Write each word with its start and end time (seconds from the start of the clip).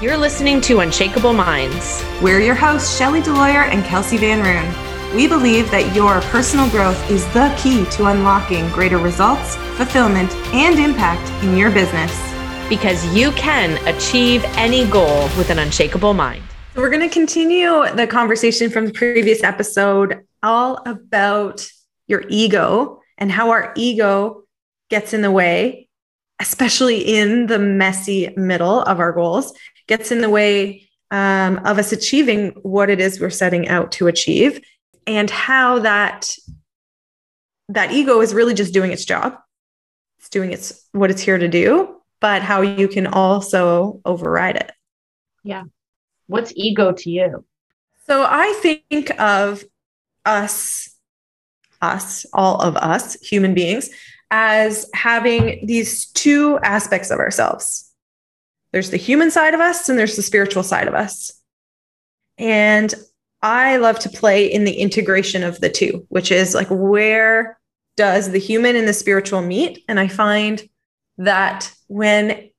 You're 0.00 0.16
listening 0.16 0.60
to 0.60 0.78
Unshakable 0.78 1.32
Minds. 1.32 2.04
We're 2.22 2.38
your 2.38 2.54
hosts, 2.54 2.96
Shelly 2.96 3.20
Deloyer 3.20 3.68
and 3.68 3.84
Kelsey 3.84 4.16
Van 4.16 4.40
Roon. 4.40 5.16
We 5.16 5.26
believe 5.26 5.72
that 5.72 5.92
your 5.92 6.20
personal 6.30 6.70
growth 6.70 7.10
is 7.10 7.26
the 7.34 7.52
key 7.58 7.84
to 7.96 8.06
unlocking 8.06 8.70
greater 8.70 8.98
results, 8.98 9.56
fulfillment, 9.76 10.32
and 10.54 10.78
impact 10.78 11.28
in 11.42 11.56
your 11.56 11.72
business. 11.72 12.16
Because 12.68 13.04
you 13.12 13.32
can 13.32 13.76
achieve 13.92 14.44
any 14.56 14.86
goal 14.86 15.22
with 15.36 15.50
an 15.50 15.58
unshakable 15.58 16.14
mind. 16.14 16.44
So, 16.76 16.80
we're 16.80 16.90
going 16.90 17.08
to 17.08 17.12
continue 17.12 17.84
the 17.96 18.06
conversation 18.06 18.70
from 18.70 18.86
the 18.86 18.92
previous 18.92 19.42
episode 19.42 20.24
all 20.44 20.80
about 20.86 21.68
your 22.06 22.22
ego 22.28 23.00
and 23.16 23.32
how 23.32 23.50
our 23.50 23.72
ego 23.74 24.44
gets 24.90 25.12
in 25.12 25.22
the 25.22 25.32
way, 25.32 25.88
especially 26.38 27.00
in 27.00 27.48
the 27.48 27.58
messy 27.58 28.32
middle 28.36 28.82
of 28.82 29.00
our 29.00 29.10
goals 29.10 29.52
gets 29.88 30.12
in 30.12 30.20
the 30.20 30.30
way 30.30 30.88
um, 31.10 31.58
of 31.64 31.78
us 31.78 31.92
achieving 31.92 32.50
what 32.62 32.90
it 32.90 33.00
is 33.00 33.20
we're 33.20 33.30
setting 33.30 33.68
out 33.68 33.90
to 33.92 34.06
achieve 34.06 34.60
and 35.06 35.30
how 35.30 35.80
that 35.80 36.34
that 37.70 37.92
ego 37.92 38.20
is 38.20 38.32
really 38.32 38.54
just 38.54 38.72
doing 38.72 38.92
its 38.92 39.04
job. 39.04 39.36
It's 40.18 40.28
doing 40.28 40.52
its 40.52 40.88
what 40.92 41.10
it's 41.10 41.22
here 41.22 41.38
to 41.38 41.48
do 41.48 41.98
but 42.20 42.42
how 42.42 42.62
you 42.62 42.88
can 42.88 43.06
also 43.06 44.00
override 44.04 44.56
it. 44.56 44.72
Yeah. 45.44 45.64
What's 46.26 46.52
ego 46.56 46.92
to 46.92 47.10
you? 47.10 47.44
So 48.06 48.26
i 48.28 48.52
think 48.62 49.10
of 49.20 49.64
us 50.24 50.94
us 51.80 52.26
all 52.32 52.60
of 52.60 52.76
us 52.76 53.14
human 53.20 53.54
beings 53.54 53.90
as 54.30 54.88
having 54.94 55.66
these 55.66 56.06
two 56.12 56.58
aspects 56.62 57.10
of 57.10 57.18
ourselves 57.18 57.87
there's 58.72 58.90
the 58.90 58.96
human 58.96 59.30
side 59.30 59.54
of 59.54 59.60
us 59.60 59.88
and 59.88 59.98
there's 59.98 60.16
the 60.16 60.22
spiritual 60.22 60.62
side 60.62 60.88
of 60.88 60.94
us. 60.94 61.32
And 62.36 62.92
I 63.42 63.76
love 63.76 63.98
to 64.00 64.08
play 64.08 64.46
in 64.46 64.64
the 64.64 64.74
integration 64.74 65.42
of 65.42 65.60
the 65.60 65.70
two, 65.70 66.06
which 66.08 66.30
is 66.30 66.54
like 66.54 66.68
where 66.68 67.58
does 67.96 68.30
the 68.30 68.38
human 68.38 68.76
and 68.76 68.86
the 68.86 68.92
spiritual 68.92 69.42
meet? 69.42 69.84
And 69.88 69.98
I 69.98 70.08
find 70.08 70.68
that 71.18 71.72
when 71.88 72.50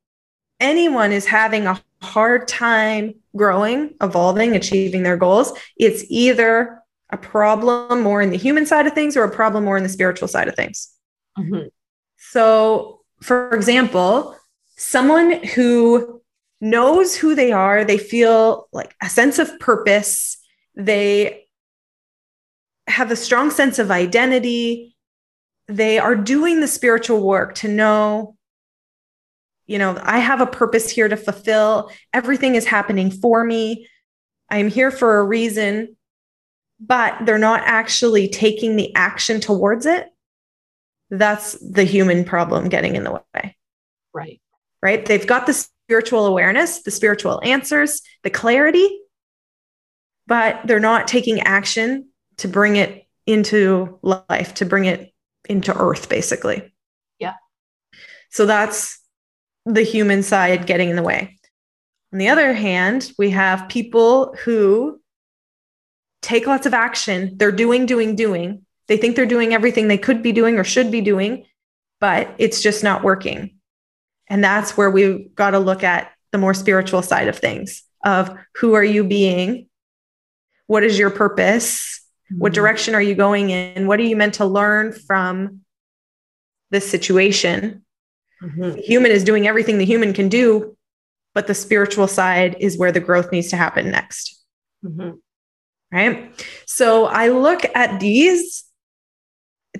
anyone 0.59 1.11
is 1.11 1.25
having 1.25 1.67
a 1.67 1.81
hard 2.01 2.47
time 2.47 3.15
growing, 3.35 3.93
evolving, 4.01 4.55
achieving 4.55 5.03
their 5.03 5.17
goals, 5.17 5.53
it's 5.77 6.03
either 6.09 6.81
a 7.09 7.17
problem 7.17 8.01
more 8.01 8.21
in 8.21 8.29
the 8.29 8.37
human 8.37 8.65
side 8.65 8.85
of 8.85 8.93
things 8.93 9.17
or 9.17 9.23
a 9.23 9.31
problem 9.31 9.63
more 9.63 9.77
in 9.77 9.83
the 9.83 9.89
spiritual 9.89 10.27
side 10.27 10.47
of 10.47 10.55
things. 10.55 10.93
Mm-hmm. 11.37 11.67
So, 12.17 13.01
for 13.21 13.51
example, 13.51 14.35
someone 14.79 15.43
who 15.43 16.21
knows 16.61 17.15
who 17.15 17.35
they 17.35 17.51
are, 17.51 17.83
they 17.83 17.97
feel 17.97 18.69
like 18.71 18.95
a 19.03 19.09
sense 19.09 19.37
of 19.37 19.59
purpose, 19.59 20.37
they 20.75 21.45
have 22.87 23.11
a 23.11 23.15
strong 23.15 23.51
sense 23.51 23.77
of 23.77 23.91
identity, 23.91 24.95
they 25.67 25.99
are 25.99 26.15
doing 26.15 26.61
the 26.61 26.67
spiritual 26.67 27.21
work 27.21 27.55
to 27.55 27.67
know 27.67 28.35
you 29.67 29.77
know, 29.77 29.99
I 30.01 30.17
have 30.17 30.41
a 30.41 30.47
purpose 30.47 30.89
here 30.89 31.07
to 31.07 31.15
fulfill. 31.15 31.91
Everything 32.11 32.55
is 32.55 32.65
happening 32.65 33.11
for 33.11 33.43
me. 33.43 33.87
I'm 34.49 34.67
here 34.67 34.89
for 34.89 35.19
a 35.19 35.23
reason, 35.23 35.95
but 36.79 37.23
they're 37.27 37.37
not 37.37 37.61
actually 37.65 38.29
taking 38.29 38.77
the 38.77 38.91
action 38.95 39.39
towards 39.39 39.85
it. 39.85 40.07
That's 41.11 41.51
the 41.59 41.83
human 41.83 42.25
problem 42.25 42.67
getting 42.69 42.95
in 42.95 43.03
the 43.03 43.11
way. 43.11 43.57
Right 44.11 44.41
right? 44.81 45.05
They've 45.05 45.25
got 45.25 45.45
the 45.45 45.53
spiritual 45.53 46.25
awareness, 46.25 46.83
the 46.83 46.91
spiritual 46.91 47.41
answers, 47.43 48.01
the 48.23 48.29
clarity, 48.29 48.99
but 50.27 50.61
they're 50.65 50.79
not 50.79 51.07
taking 51.07 51.41
action 51.41 52.09
to 52.37 52.47
bring 52.47 52.75
it 52.75 53.07
into 53.25 53.99
life, 54.01 54.53
to 54.55 54.65
bring 54.65 54.85
it 54.85 55.11
into 55.47 55.75
earth, 55.75 56.09
basically. 56.09 56.73
Yeah. 57.19 57.33
So 58.29 58.45
that's 58.45 58.99
the 59.65 59.83
human 59.83 60.23
side 60.23 60.65
getting 60.65 60.89
in 60.89 60.95
the 60.95 61.03
way. 61.03 61.37
On 62.13 62.19
the 62.19 62.29
other 62.29 62.53
hand, 62.53 63.11
we 63.17 63.31
have 63.31 63.69
people 63.69 64.35
who 64.43 64.99
take 66.21 66.47
lots 66.47 66.65
of 66.65 66.73
action. 66.73 67.33
They're 67.37 67.51
doing, 67.51 67.85
doing, 67.85 68.15
doing. 68.15 68.65
They 68.87 68.97
think 68.97 69.15
they're 69.15 69.25
doing 69.25 69.53
everything 69.53 69.87
they 69.87 69.97
could 69.97 70.23
be 70.23 70.31
doing 70.31 70.57
or 70.57 70.63
should 70.63 70.91
be 70.91 71.01
doing, 71.01 71.45
but 71.99 72.33
it's 72.39 72.61
just 72.61 72.83
not 72.83 73.03
working. 73.03 73.58
And 74.29 74.43
that's 74.43 74.77
where 74.77 74.89
we've 74.89 75.33
got 75.35 75.51
to 75.51 75.59
look 75.59 75.83
at 75.83 76.11
the 76.31 76.37
more 76.37 76.53
spiritual 76.53 77.01
side 77.01 77.27
of 77.27 77.37
things 77.37 77.83
of 78.05 78.37
who 78.55 78.75
are 78.75 78.83
you 78.83 79.03
being? 79.03 79.67
What 80.67 80.83
is 80.83 80.97
your 80.99 81.09
purpose? 81.09 82.01
Mm-hmm. 82.31 82.41
What 82.41 82.53
direction 82.53 82.95
are 82.95 83.01
you 83.01 83.15
going 83.15 83.49
in? 83.49 83.87
What 83.87 83.99
are 83.99 84.03
you 84.03 84.15
meant 84.15 84.35
to 84.35 84.45
learn 84.45 84.93
from 84.93 85.61
this 86.69 86.89
situation? 86.89 87.83
Mm-hmm. 88.43 88.61
The 88.61 88.81
human 88.81 89.11
is 89.11 89.23
doing 89.23 89.47
everything 89.47 89.79
the 89.79 89.85
human 89.85 90.13
can 90.13 90.29
do, 90.29 90.77
but 91.33 91.47
the 91.47 91.55
spiritual 91.55 92.07
side 92.07 92.55
is 92.59 92.77
where 92.77 92.91
the 92.91 92.99
growth 92.99 93.31
needs 93.31 93.49
to 93.49 93.57
happen 93.57 93.89
next. 93.89 94.41
Mm-hmm. 94.85 95.17
Right. 95.91 96.45
So 96.67 97.05
I 97.05 97.29
look 97.29 97.65
at 97.73 97.99
these 97.99 98.63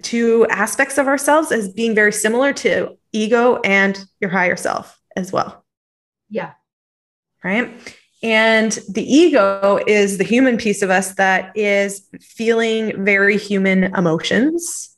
two 0.01 0.45
aspects 0.49 0.97
of 0.97 1.07
ourselves 1.07 1.51
as 1.51 1.71
being 1.71 1.95
very 1.95 2.13
similar 2.13 2.53
to 2.53 2.97
ego 3.11 3.59
and 3.63 4.03
your 4.19 4.29
higher 4.29 4.55
self 4.55 4.99
as 5.15 5.31
well. 5.31 5.65
Yeah. 6.29 6.53
Right. 7.43 7.71
And 8.21 8.71
the 8.89 9.03
ego 9.03 9.79
is 9.87 10.17
the 10.17 10.23
human 10.23 10.57
piece 10.57 10.81
of 10.81 10.89
us 10.89 11.15
that 11.15 11.55
is 11.55 12.07
feeling 12.19 13.05
very 13.05 13.37
human 13.37 13.95
emotions, 13.95 14.95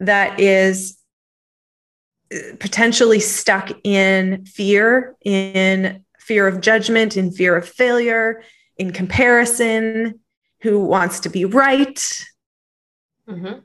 that 0.00 0.40
is 0.40 0.98
uh, 2.34 2.38
potentially 2.58 3.20
stuck 3.20 3.70
in 3.84 4.46
fear, 4.46 5.14
in 5.24 6.04
fear 6.18 6.46
of 6.46 6.62
judgment, 6.62 7.18
in 7.18 7.30
fear 7.30 7.54
of 7.54 7.68
failure, 7.68 8.42
in 8.78 8.92
comparison, 8.92 10.18
who 10.62 10.82
wants 10.82 11.20
to 11.20 11.28
be 11.28 11.44
right. 11.44 12.24
Mm-hmm. 13.28 13.58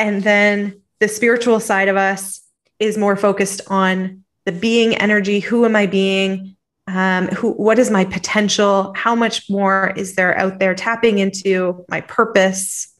And 0.00 0.22
then 0.22 0.80
the 0.98 1.08
spiritual 1.08 1.60
side 1.60 1.88
of 1.88 1.96
us 1.96 2.40
is 2.78 2.96
more 2.96 3.16
focused 3.16 3.60
on 3.68 4.24
the 4.46 4.52
being 4.52 4.96
energy. 4.96 5.40
Who 5.40 5.66
am 5.66 5.76
I 5.76 5.86
being? 5.86 6.56
Um, 6.86 7.28
who, 7.28 7.52
what 7.52 7.78
is 7.78 7.90
my 7.90 8.06
potential? 8.06 8.94
How 8.96 9.14
much 9.14 9.48
more 9.50 9.92
is 9.96 10.14
there 10.14 10.36
out 10.36 10.58
there 10.58 10.74
tapping 10.74 11.18
into 11.18 11.84
my 11.88 12.00
purpose? 12.00 12.92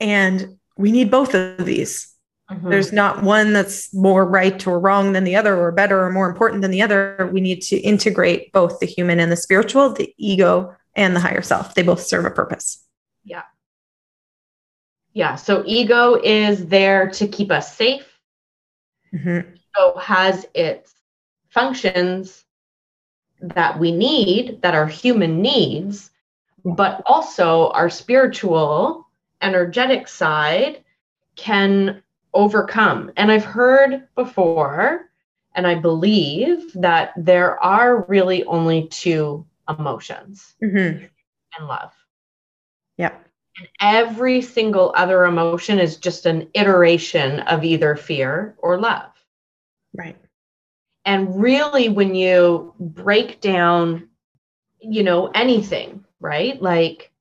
And 0.00 0.58
we 0.78 0.90
need 0.90 1.10
both 1.10 1.34
of 1.34 1.66
these. 1.66 2.14
Mm-hmm. 2.50 2.70
There's 2.70 2.92
not 2.92 3.22
one 3.22 3.52
that's 3.52 3.92
more 3.92 4.24
right 4.24 4.66
or 4.66 4.80
wrong 4.80 5.12
than 5.12 5.24
the 5.24 5.36
other, 5.36 5.54
or 5.56 5.70
better 5.70 6.02
or 6.02 6.10
more 6.10 6.28
important 6.28 6.62
than 6.62 6.70
the 6.70 6.80
other. 6.80 7.28
We 7.30 7.42
need 7.42 7.60
to 7.62 7.76
integrate 7.76 8.52
both 8.52 8.80
the 8.80 8.86
human 8.86 9.20
and 9.20 9.30
the 9.30 9.36
spiritual, 9.36 9.92
the 9.92 10.14
ego 10.16 10.74
and 10.94 11.14
the 11.14 11.20
higher 11.20 11.42
self. 11.42 11.74
They 11.74 11.82
both 11.82 12.00
serve 12.00 12.24
a 12.24 12.30
purpose. 12.30 12.82
Yeah. 13.24 13.42
Yeah. 15.16 15.36
So 15.36 15.62
ego 15.64 16.20
is 16.22 16.66
there 16.66 17.08
to 17.12 17.26
keep 17.26 17.50
us 17.50 17.74
safe. 17.74 18.20
Mm-hmm. 19.14 19.54
So 19.74 19.96
has 19.96 20.44
its 20.52 20.94
functions 21.48 22.44
that 23.40 23.78
we 23.80 23.92
need, 23.92 24.60
that 24.60 24.74
are 24.74 24.86
human 24.86 25.40
needs, 25.40 26.10
but 26.66 27.00
also 27.06 27.70
our 27.70 27.88
spiritual, 27.88 29.08
energetic 29.40 30.06
side 30.06 30.84
can 31.34 32.02
overcome. 32.34 33.10
And 33.16 33.32
I've 33.32 33.42
heard 33.42 34.06
before, 34.16 35.08
and 35.54 35.66
I 35.66 35.76
believe 35.76 36.74
that 36.74 37.14
there 37.16 37.58
are 37.64 38.02
really 38.02 38.44
only 38.44 38.86
two 38.88 39.46
emotions 39.66 40.56
mm-hmm. 40.62 41.06
and 41.56 41.66
love. 41.66 41.94
Yeah. 42.98 43.14
And 43.58 43.68
every 43.80 44.42
single 44.42 44.92
other 44.96 45.24
emotion 45.24 45.78
is 45.78 45.96
just 45.96 46.26
an 46.26 46.48
iteration 46.54 47.40
of 47.40 47.64
either 47.64 47.96
fear 47.96 48.54
or 48.58 48.78
love. 48.78 49.10
Right. 49.94 50.16
And 51.04 51.40
really, 51.40 51.88
when 51.88 52.14
you 52.14 52.74
break 52.78 53.40
down, 53.40 54.08
you 54.80 55.02
know, 55.02 55.28
anything, 55.28 56.04
right? 56.20 56.60
Like 56.60 57.12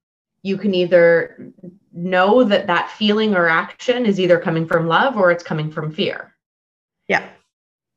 you 0.42 0.58
can 0.58 0.74
either 0.74 1.54
know 1.94 2.44
that 2.44 2.68
that 2.68 2.92
feeling 2.92 3.36
or 3.36 3.48
action 3.48 4.06
is 4.06 4.20
either 4.20 4.40
coming 4.40 4.68
from 4.68 4.88
love 4.88 5.18
or 5.18 5.32
it's 5.32 5.44
coming 5.44 5.72
from 5.72 5.92
fear. 5.92 6.34
Yeah. 7.08 7.30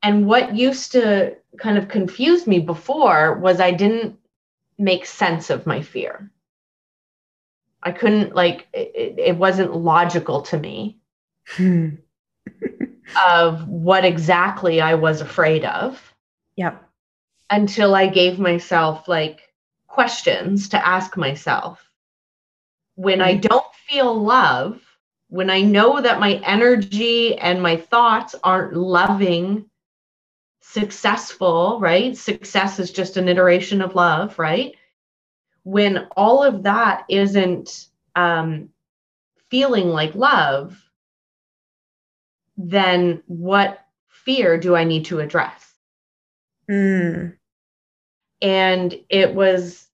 And 0.03 0.27
what 0.27 0.55
used 0.55 0.93
to 0.93 1.37
kind 1.59 1.77
of 1.77 1.89
confuse 1.89 2.47
me 2.47 2.61
before 2.61 3.35
was 3.39 3.59
I 3.59 3.73
didn't 3.73 4.17
make 4.79 5.07
sense 5.07 5.51
of 5.51 5.67
my 5.67 5.83
fear. 5.83 6.31
I 7.83 7.93
couldn't 7.93 8.35
like 8.35 8.67
it, 8.73 9.19
it 9.19 9.37
wasn't 9.37 9.77
logical 9.77 10.43
to 10.43 10.59
me 10.59 10.99
hmm. 11.47 11.91
of 13.27 13.69
what 13.69 14.05
exactly 14.05 14.81
I 14.81 14.95
was 14.95 15.21
afraid 15.21 15.65
of. 15.65 16.03
Yep. 16.57 16.83
until 17.51 17.95
I 17.95 18.09
gave 18.09 18.41
myself 18.41 19.07
like 19.07 19.49
questions 19.87 20.69
to 20.71 20.87
ask 20.87 21.17
myself. 21.17 21.89
When 22.97 23.21
I 23.21 23.35
don't 23.35 23.75
feel 23.87 24.13
love, 24.13 24.81
when 25.29 25.51
I 25.51 25.61
know 25.63 26.01
that 26.01 26.21
my 26.21 26.41
energy 26.45 27.39
and 27.39 27.63
my 27.63 27.77
thoughts 27.77 28.35
aren't 28.43 28.75
loving, 28.75 29.67
successful, 30.61 31.79
right? 31.81 32.17
Success 32.17 32.79
is 32.79 32.91
just 32.91 33.17
an 33.17 33.29
iteration 33.29 33.81
of 33.81 33.95
love, 33.95 34.39
right? 34.39 34.75
When 35.65 36.07
all 36.17 36.43
of 36.43 36.63
that 36.65 37.05
isn't 37.09 37.87
um, 38.17 38.71
feeling 39.49 39.89
like 39.89 40.15
love, 40.15 40.83
then 42.57 43.23
what 43.27 43.81
fear 44.09 44.59
do 44.59 44.75
I 44.75 44.85
need 44.85 45.07
to 45.07 45.21
address? 45.21 45.73
Mm. 46.71 47.37
And 48.43 48.95
it 49.09 49.35
was 49.35 49.87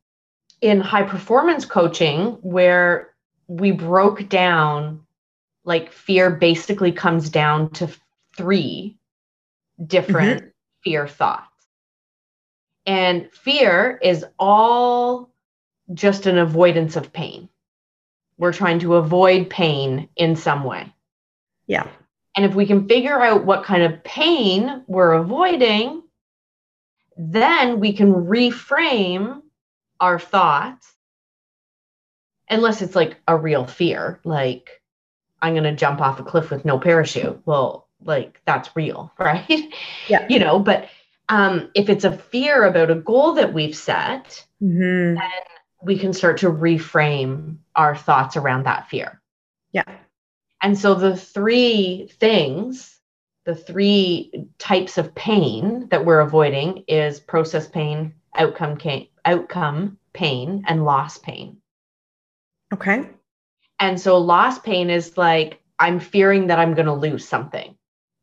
in 0.60 0.80
high 0.80 1.02
performance 1.02 1.64
coaching 1.64 2.38
where 2.42 3.10
we 3.48 3.70
broke 3.70 4.28
down 4.28 5.04
like 5.64 5.92
fear 5.92 6.30
basically 6.30 6.92
comes 6.92 7.30
down 7.30 7.70
to 7.70 7.88
three 8.36 8.98
different 9.84 10.40
mm-hmm. 10.40 10.48
fear 10.82 11.08
thoughts. 11.08 11.48
And 12.86 13.30
fear 13.32 13.98
is 14.02 14.24
all 14.38 15.33
just 15.92 16.26
an 16.26 16.38
avoidance 16.38 16.96
of 16.96 17.12
pain. 17.12 17.48
We're 18.38 18.52
trying 18.52 18.80
to 18.80 18.96
avoid 18.96 19.50
pain 19.50 20.08
in 20.16 20.36
some 20.36 20.64
way. 20.64 20.92
Yeah. 21.66 21.88
And 22.36 22.44
if 22.44 22.54
we 22.54 22.66
can 22.66 22.88
figure 22.88 23.20
out 23.20 23.44
what 23.44 23.64
kind 23.64 23.82
of 23.82 24.02
pain 24.02 24.82
we're 24.86 25.12
avoiding, 25.12 26.02
then 27.16 27.78
we 27.78 27.92
can 27.92 28.12
reframe 28.12 29.42
our 30.00 30.18
thoughts. 30.18 30.90
Unless 32.50 32.82
it's 32.82 32.96
like 32.96 33.16
a 33.26 33.36
real 33.36 33.66
fear, 33.66 34.20
like 34.24 34.82
I'm 35.40 35.54
going 35.54 35.64
to 35.64 35.72
jump 35.72 36.00
off 36.00 36.20
a 36.20 36.24
cliff 36.24 36.50
with 36.50 36.64
no 36.64 36.78
parachute. 36.78 37.40
Well, 37.46 37.88
like 38.02 38.40
that's 38.44 38.74
real, 38.76 39.12
right? 39.18 39.72
Yeah. 40.08 40.26
you 40.28 40.38
know, 40.38 40.58
but 40.58 40.88
um, 41.28 41.70
if 41.74 41.88
it's 41.88 42.04
a 42.04 42.16
fear 42.16 42.64
about 42.64 42.90
a 42.90 42.96
goal 42.96 43.34
that 43.34 43.54
we've 43.54 43.76
set, 43.76 44.44
mm-hmm. 44.62 45.18
We 45.84 45.98
can 45.98 46.12
start 46.12 46.38
to 46.38 46.50
reframe 46.50 47.56
our 47.76 47.94
thoughts 47.96 48.36
around 48.36 48.64
that 48.64 48.88
fear. 48.88 49.20
Yeah. 49.72 49.84
And 50.62 50.78
so 50.78 50.94
the 50.94 51.16
three 51.16 52.10
things, 52.18 52.98
the 53.44 53.54
three 53.54 54.46
types 54.58 54.96
of 54.96 55.14
pain 55.14 55.88
that 55.90 56.04
we're 56.04 56.20
avoiding 56.20 56.84
is 56.88 57.20
process 57.20 57.68
pain, 57.68 58.14
outcome 58.34 58.76
pain, 58.76 59.08
outcome 59.24 59.98
pain, 60.12 60.64
and 60.66 60.84
loss 60.84 61.18
pain. 61.18 61.58
Okay. 62.72 63.08
And 63.78 64.00
so 64.00 64.18
loss 64.18 64.58
pain 64.58 64.88
is 64.88 65.18
like 65.18 65.60
I'm 65.78 66.00
fearing 66.00 66.46
that 66.46 66.58
I'm 66.58 66.74
going 66.74 66.86
to 66.86 66.94
lose 66.94 67.28
something. 67.28 67.76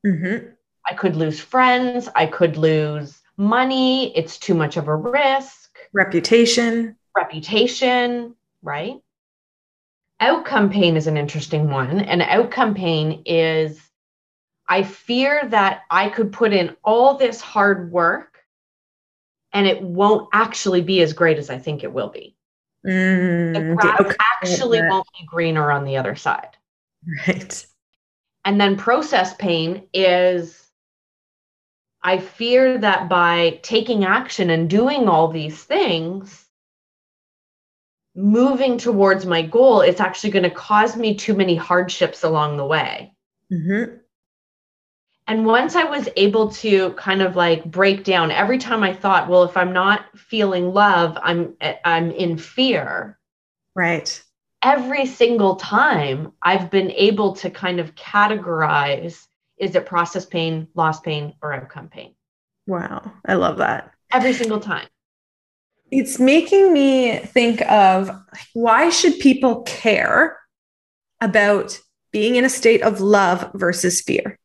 Mm-hmm. 0.05 0.47
I 0.89 0.93
could 0.95 1.15
lose 1.15 1.39
friends. 1.39 2.09
I 2.15 2.25
could 2.25 2.57
lose 2.57 3.21
money. 3.37 4.15
It's 4.17 4.37
too 4.37 4.55
much 4.55 4.77
of 4.77 4.87
a 4.87 4.95
risk. 4.95 5.77
Reputation. 5.93 6.95
Reputation, 7.15 8.35
right? 8.61 9.01
outcome 10.21 10.69
pain 10.69 10.95
is 10.95 11.07
an 11.07 11.17
interesting 11.17 11.69
one. 11.69 11.99
And 11.99 12.21
outcome 12.21 12.75
pain 12.75 13.23
is 13.25 13.81
I 14.69 14.83
fear 14.83 15.41
that 15.49 15.81
I 15.89 16.09
could 16.09 16.31
put 16.31 16.53
in 16.53 16.77
all 16.83 17.17
this 17.17 17.41
hard 17.41 17.91
work 17.91 18.37
and 19.51 19.67
it 19.67 19.81
won't 19.81 20.29
actually 20.31 20.81
be 20.81 21.01
as 21.01 21.11
great 21.11 21.37
as 21.37 21.49
I 21.49 21.57
think 21.57 21.83
it 21.83 21.91
will 21.91 22.09
be. 22.09 22.37
Mm, 22.87 23.53
the 23.53 23.75
grass 23.75 24.15
actually 24.21 24.81
won't 24.81 25.07
be 25.19 25.25
greener 25.25 25.71
on 25.71 25.83
the 25.83 25.97
other 25.97 26.15
side. 26.15 26.55
Right. 27.27 27.65
And 28.45 28.61
then 28.61 28.77
process 28.77 29.35
pain 29.35 29.87
is 29.93 30.57
I 32.03 32.17
fear 32.17 32.77
that 32.79 33.09
by 33.09 33.59
taking 33.61 34.05
action 34.05 34.49
and 34.49 34.69
doing 34.69 35.07
all 35.07 35.27
these 35.27 35.63
things, 35.63 36.40
moving 38.15 38.77
towards 38.77 39.25
my 39.25 39.41
goal, 39.41 39.81
it's 39.81 40.01
actually 40.01 40.31
going 40.31 40.43
to 40.43 40.49
cause 40.49 40.95
me 40.95 41.15
too 41.15 41.33
many 41.33 41.55
hardships 41.55 42.23
along 42.23 42.57
the 42.57 42.65
way. 42.65 43.13
Mm-hmm. 43.51 43.97
And 45.27 45.45
once 45.45 45.75
I 45.75 45.85
was 45.85 46.09
able 46.17 46.49
to 46.53 46.91
kind 46.93 47.21
of 47.21 47.35
like 47.35 47.63
break 47.63 48.03
down 48.03 48.31
every 48.31 48.57
time 48.57 48.83
I 48.83 48.93
thought, 48.93 49.29
well, 49.29 49.43
if 49.43 49.55
I'm 49.55 49.71
not 49.71 50.05
feeling 50.17 50.73
love, 50.73 51.17
I'm 51.21 51.55
I'm 51.85 52.11
in 52.11 52.37
fear. 52.37 53.17
Right. 53.75 54.21
Every 54.63 55.05
single 55.05 55.55
time 55.55 56.33
I've 56.41 56.69
been 56.69 56.91
able 56.91 57.33
to 57.37 57.49
kind 57.49 57.79
of 57.79 57.95
categorize 57.95 59.27
is 59.57 59.75
it 59.75 59.85
process 59.85 60.25
pain, 60.25 60.67
loss 60.73 60.99
pain, 60.99 61.35
or 61.41 61.53
outcome 61.53 61.87
pain? 61.87 62.15
Wow. 62.65 63.13
I 63.25 63.35
love 63.35 63.57
that. 63.59 63.91
Every 64.11 64.33
single 64.33 64.59
time 64.59 64.87
it's 65.91 66.19
making 66.19 66.73
me 66.73 67.17
think 67.17 67.61
of 67.69 68.09
why 68.53 68.89
should 68.89 69.19
people 69.19 69.61
care 69.63 70.39
about 71.19 71.79
being 72.11 72.37
in 72.37 72.45
a 72.45 72.49
state 72.49 72.81
of 72.81 73.01
love 73.01 73.51
versus 73.53 74.01
fear? 74.01 74.39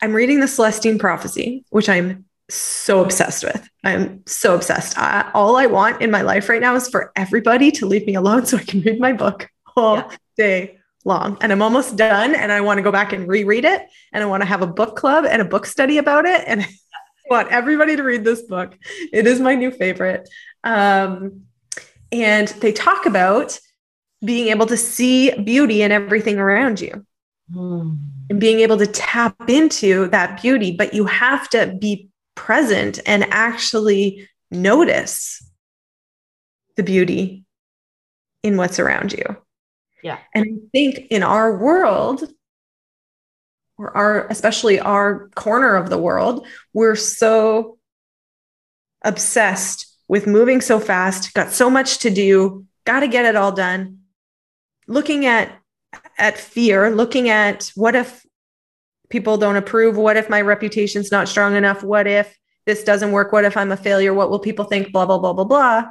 I'm 0.00 0.14
reading 0.14 0.40
the 0.40 0.48
Celestine 0.48 0.98
prophecy, 0.98 1.64
which 1.70 1.88
I'm 1.88 2.24
so 2.48 3.02
obsessed 3.02 3.44
with. 3.44 3.68
I'm 3.84 4.22
so 4.26 4.54
obsessed. 4.54 4.98
I, 4.98 5.30
all 5.34 5.56
I 5.56 5.66
want 5.66 6.00
in 6.00 6.10
my 6.10 6.22
life 6.22 6.48
right 6.48 6.60
now 6.60 6.74
is 6.74 6.88
for 6.88 7.12
everybody 7.14 7.70
to 7.72 7.86
leave 7.86 8.06
me 8.06 8.14
alone 8.14 8.46
so 8.46 8.56
I 8.56 8.62
can 8.62 8.80
read 8.80 8.98
my 8.98 9.12
book 9.12 9.48
all 9.76 9.96
yeah. 9.96 10.16
day 10.36 10.78
long. 11.04 11.36
And 11.40 11.52
I'm 11.52 11.62
almost 11.62 11.96
done 11.96 12.34
and 12.34 12.50
I 12.50 12.60
want 12.60 12.78
to 12.78 12.82
go 12.82 12.92
back 12.92 13.12
and 13.12 13.28
reread 13.28 13.64
it 13.64 13.82
and 14.12 14.22
I 14.22 14.26
want 14.26 14.42
to 14.42 14.46
have 14.46 14.62
a 14.62 14.66
book 14.66 14.96
club 14.96 15.26
and 15.26 15.42
a 15.42 15.44
book 15.44 15.66
study 15.66 15.98
about 15.98 16.24
it 16.24 16.44
and 16.46 16.62
I 17.30 17.34
want 17.34 17.48
everybody 17.48 17.96
to 17.96 18.02
read 18.02 18.24
this 18.24 18.42
book. 18.42 18.76
It 19.12 19.26
is 19.26 19.40
my 19.40 19.54
new 19.54 19.70
favorite. 19.70 20.28
Um, 20.68 21.44
and 22.12 22.48
they 22.48 22.72
talk 22.72 23.06
about 23.06 23.58
being 24.22 24.48
able 24.48 24.66
to 24.66 24.76
see 24.76 25.30
beauty 25.40 25.80
in 25.80 25.92
everything 25.92 26.38
around 26.38 26.78
you 26.78 27.06
mm. 27.50 27.96
and 28.28 28.38
being 28.38 28.60
able 28.60 28.76
to 28.76 28.86
tap 28.86 29.48
into 29.48 30.08
that 30.08 30.42
beauty, 30.42 30.72
but 30.76 30.92
you 30.92 31.06
have 31.06 31.48
to 31.50 31.74
be 31.80 32.10
present 32.34 33.00
and 33.06 33.24
actually 33.30 34.28
notice 34.50 35.42
the 36.76 36.82
beauty 36.82 37.44
in 38.42 38.58
what's 38.58 38.78
around 38.78 39.14
you. 39.14 39.36
Yeah. 40.02 40.18
And 40.34 40.44
I 40.44 40.68
think 40.72 41.06
in 41.10 41.22
our 41.22 41.56
world, 41.56 42.30
or 43.78 43.96
our 43.96 44.26
especially 44.28 44.80
our 44.80 45.30
corner 45.30 45.76
of 45.76 45.88
the 45.88 45.98
world, 45.98 46.46
we're 46.74 46.94
so 46.94 47.78
obsessed 49.02 49.87
with 50.08 50.26
moving 50.26 50.60
so 50.60 50.80
fast, 50.80 51.34
got 51.34 51.52
so 51.52 51.70
much 51.70 51.98
to 51.98 52.10
do, 52.10 52.66
got 52.84 53.00
to 53.00 53.08
get 53.08 53.26
it 53.26 53.36
all 53.36 53.52
done. 53.52 53.98
Looking 54.86 55.26
at 55.26 55.52
at 56.18 56.38
fear, 56.38 56.90
looking 56.90 57.28
at 57.28 57.70
what 57.74 57.94
if 57.94 58.24
people 59.10 59.36
don't 59.36 59.56
approve? 59.56 59.96
What 59.96 60.16
if 60.16 60.28
my 60.28 60.40
reputation's 60.40 61.12
not 61.12 61.28
strong 61.28 61.54
enough? 61.56 61.82
What 61.82 62.06
if 62.06 62.36
this 62.66 62.84
doesn't 62.84 63.12
work? 63.12 63.32
What 63.32 63.44
if 63.44 63.56
I'm 63.56 63.72
a 63.72 63.76
failure? 63.76 64.12
What 64.12 64.30
will 64.30 64.38
people 64.38 64.64
think? 64.64 64.92
Blah, 64.92 65.06
blah, 65.06 65.18
blah, 65.18 65.32
blah, 65.32 65.44
blah. 65.44 65.84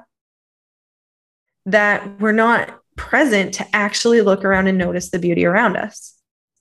That 1.68 2.20
we're 2.20 2.32
not 2.32 2.80
present 2.96 3.54
to 3.56 3.76
actually 3.76 4.22
look 4.22 4.44
around 4.44 4.68
and 4.68 4.78
notice 4.78 5.10
the 5.10 5.20
beauty 5.20 5.46
around 5.46 5.78
us. 5.78 6.16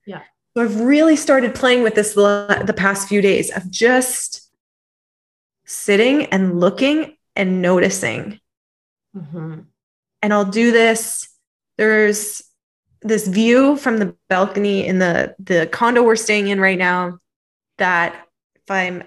Yeah. 0.06 0.22
So 0.54 0.62
I've 0.62 0.80
really 0.80 1.16
started 1.16 1.54
playing 1.54 1.82
with 1.82 1.94
this 1.94 2.14
the 2.14 2.74
past 2.76 3.08
few 3.08 3.20
days 3.20 3.50
of 3.50 3.70
just 3.70 4.50
sitting 5.64 6.26
and 6.26 6.60
looking 6.60 7.15
and 7.36 7.62
noticing. 7.62 8.40
Mm-hmm. 9.16 9.60
And 10.22 10.32
I'll 10.32 10.44
do 10.44 10.72
this. 10.72 11.28
There's 11.76 12.42
this 13.02 13.28
view 13.28 13.76
from 13.76 13.98
the 13.98 14.16
balcony 14.28 14.86
in 14.86 14.98
the 14.98 15.36
the 15.38 15.68
condo 15.70 16.02
we're 16.02 16.16
staying 16.16 16.48
in 16.48 16.60
right 16.60 16.78
now 16.78 17.18
that 17.78 18.26
if 18.56 18.70
I'm 18.70 19.04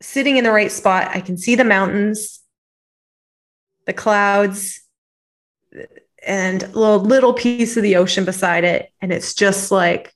sitting 0.00 0.36
in 0.36 0.44
the 0.44 0.52
right 0.52 0.70
spot, 0.70 1.10
I 1.14 1.20
can 1.20 1.36
see 1.36 1.54
the 1.54 1.64
mountains, 1.64 2.40
the 3.86 3.92
clouds, 3.92 4.82
and 6.24 6.62
a 6.62 6.68
little, 6.68 7.00
little 7.00 7.32
piece 7.32 7.76
of 7.76 7.82
the 7.82 7.96
ocean 7.96 8.24
beside 8.24 8.64
it. 8.64 8.90
And 9.00 9.12
it's 9.12 9.34
just 9.34 9.70
like, 9.70 10.14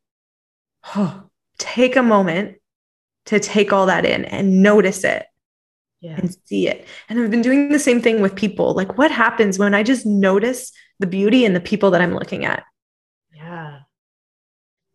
oh, 0.94 1.24
take 1.58 1.96
a 1.96 2.02
moment 2.02 2.58
to 3.26 3.40
take 3.40 3.72
all 3.72 3.86
that 3.86 4.06
in 4.06 4.24
and 4.24 4.62
notice 4.62 5.02
it 5.04 5.26
yeah. 6.00 6.16
and 6.16 6.34
see 6.44 6.68
it. 6.68 6.86
And 7.08 7.20
I've 7.20 7.30
been 7.30 7.42
doing 7.42 7.70
the 7.70 7.78
same 7.78 8.00
thing 8.00 8.20
with 8.20 8.34
people. 8.34 8.74
Like, 8.74 8.98
what 8.98 9.10
happens 9.10 9.58
when 9.58 9.74
I 9.74 9.82
just 9.82 10.06
notice 10.06 10.72
the 10.98 11.06
beauty 11.06 11.44
in 11.44 11.54
the 11.54 11.60
people 11.60 11.90
that 11.92 12.00
I'm 12.00 12.14
looking 12.14 12.44
at? 12.44 12.64
Yeah. 13.34 13.80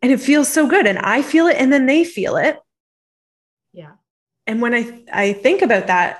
And 0.01 0.11
it 0.11 0.19
feels 0.19 0.49
so 0.49 0.67
good. 0.67 0.85
And 0.85 0.99
I 0.99 1.21
feel 1.21 1.47
it, 1.47 1.57
and 1.57 1.71
then 1.71 1.85
they 1.85 2.03
feel 2.03 2.35
it. 2.35 2.59
Yeah. 3.71 3.91
And 4.45 4.61
when 4.61 4.73
I 4.73 5.03
I 5.11 5.33
think 5.33 5.61
about 5.61 5.87
that 5.87 6.19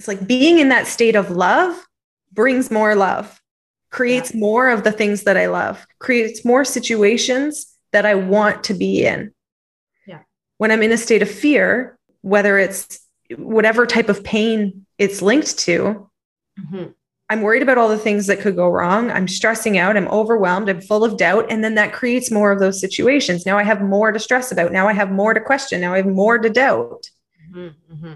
it's 0.00 0.08
like 0.08 0.26
being 0.26 0.58
in 0.58 0.70
that 0.70 0.86
state 0.86 1.14
of 1.14 1.30
love 1.30 1.78
brings 2.32 2.70
more 2.70 2.94
love, 2.94 3.38
creates 3.90 4.32
yeah. 4.32 4.40
more 4.40 4.70
of 4.70 4.82
the 4.82 4.92
things 4.92 5.24
that 5.24 5.36
I 5.36 5.44
love, 5.44 5.86
creates 5.98 6.42
more 6.42 6.64
situations 6.64 7.66
that 7.92 8.06
I 8.06 8.14
want 8.14 8.64
to 8.64 8.72
be 8.72 9.04
in. 9.04 9.34
Yeah. 10.06 10.20
When 10.56 10.70
I'm 10.70 10.82
in 10.82 10.92
a 10.92 10.96
state 10.96 11.20
of 11.20 11.30
fear, 11.30 11.98
whether 12.22 12.56
it's 12.58 13.06
whatever 13.36 13.86
type 13.86 14.08
of 14.08 14.24
pain 14.24 14.86
it's 14.98 15.22
linked 15.22 15.58
to, 15.60 16.08
mm-hmm. 16.58 16.90
I'm 17.30 17.42
worried 17.42 17.62
about 17.62 17.78
all 17.78 17.88
the 17.88 17.96
things 17.96 18.26
that 18.26 18.40
could 18.40 18.56
go 18.56 18.68
wrong. 18.68 19.08
I'm 19.10 19.28
stressing 19.28 19.78
out. 19.78 19.96
I'm 19.96 20.08
overwhelmed. 20.08 20.68
I'm 20.68 20.80
full 20.80 21.04
of 21.04 21.16
doubt. 21.16 21.46
And 21.48 21.62
then 21.62 21.76
that 21.76 21.92
creates 21.92 22.28
more 22.28 22.50
of 22.50 22.58
those 22.58 22.80
situations. 22.80 23.46
Now 23.46 23.56
I 23.56 23.62
have 23.62 23.80
more 23.80 24.10
to 24.10 24.18
stress 24.18 24.50
about. 24.50 24.72
Now 24.72 24.88
I 24.88 24.92
have 24.92 25.12
more 25.12 25.32
to 25.32 25.40
question. 25.40 25.80
Now 25.80 25.94
I 25.94 25.98
have 25.98 26.06
more 26.06 26.38
to 26.38 26.50
doubt. 26.50 27.08
Mm-hmm. 27.48 27.94
mm-hmm. 27.94 28.12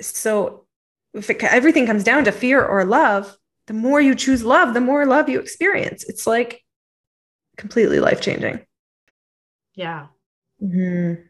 So 0.00 0.66
if 1.14 1.30
it, 1.30 1.42
everything 1.44 1.86
comes 1.86 2.02
down 2.02 2.24
to 2.24 2.32
fear 2.32 2.64
or 2.64 2.84
love, 2.84 3.36
the 3.68 3.74
more 3.74 4.00
you 4.00 4.16
choose 4.16 4.42
love, 4.42 4.74
the 4.74 4.80
more 4.80 5.06
love 5.06 5.28
you 5.28 5.38
experience. 5.38 6.02
It's 6.08 6.26
like 6.26 6.64
completely 7.56 8.00
life 8.00 8.20
changing. 8.20 8.66
Yeah. 9.76 10.08
Mm-hmm. 10.60 11.22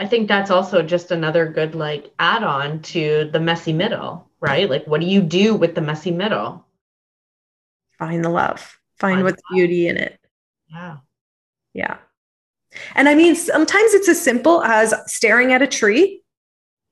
I 0.00 0.06
think 0.06 0.26
that's 0.26 0.50
also 0.50 0.82
just 0.82 1.12
another 1.12 1.46
good 1.46 1.76
like 1.76 2.12
add 2.18 2.42
on 2.42 2.80
to 2.82 3.30
the 3.32 3.38
messy 3.38 3.72
middle 3.72 4.30
right? 4.40 4.68
Like, 4.68 4.86
what 4.86 5.00
do 5.00 5.06
you 5.06 5.20
do 5.20 5.54
with 5.54 5.74
the 5.74 5.80
messy 5.80 6.10
middle? 6.10 6.66
Find 7.98 8.24
the 8.24 8.30
love, 8.30 8.78
find, 8.98 9.16
find 9.16 9.24
what's 9.24 9.42
beauty 9.52 9.88
in 9.88 9.98
it. 9.98 10.18
Yeah. 10.68 10.96
Yeah. 11.74 11.98
And 12.94 13.08
I 13.08 13.14
mean, 13.14 13.34
sometimes 13.34 13.94
it's 13.94 14.08
as 14.08 14.20
simple 14.20 14.62
as 14.62 14.94
staring 15.06 15.52
at 15.52 15.62
a 15.62 15.66
tree. 15.66 16.22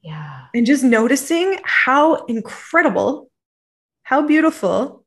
Yeah. 0.02 0.46
And 0.54 0.66
just 0.66 0.84
noticing 0.84 1.58
how 1.64 2.26
incredible, 2.26 3.30
how 4.02 4.22
beautiful 4.22 5.04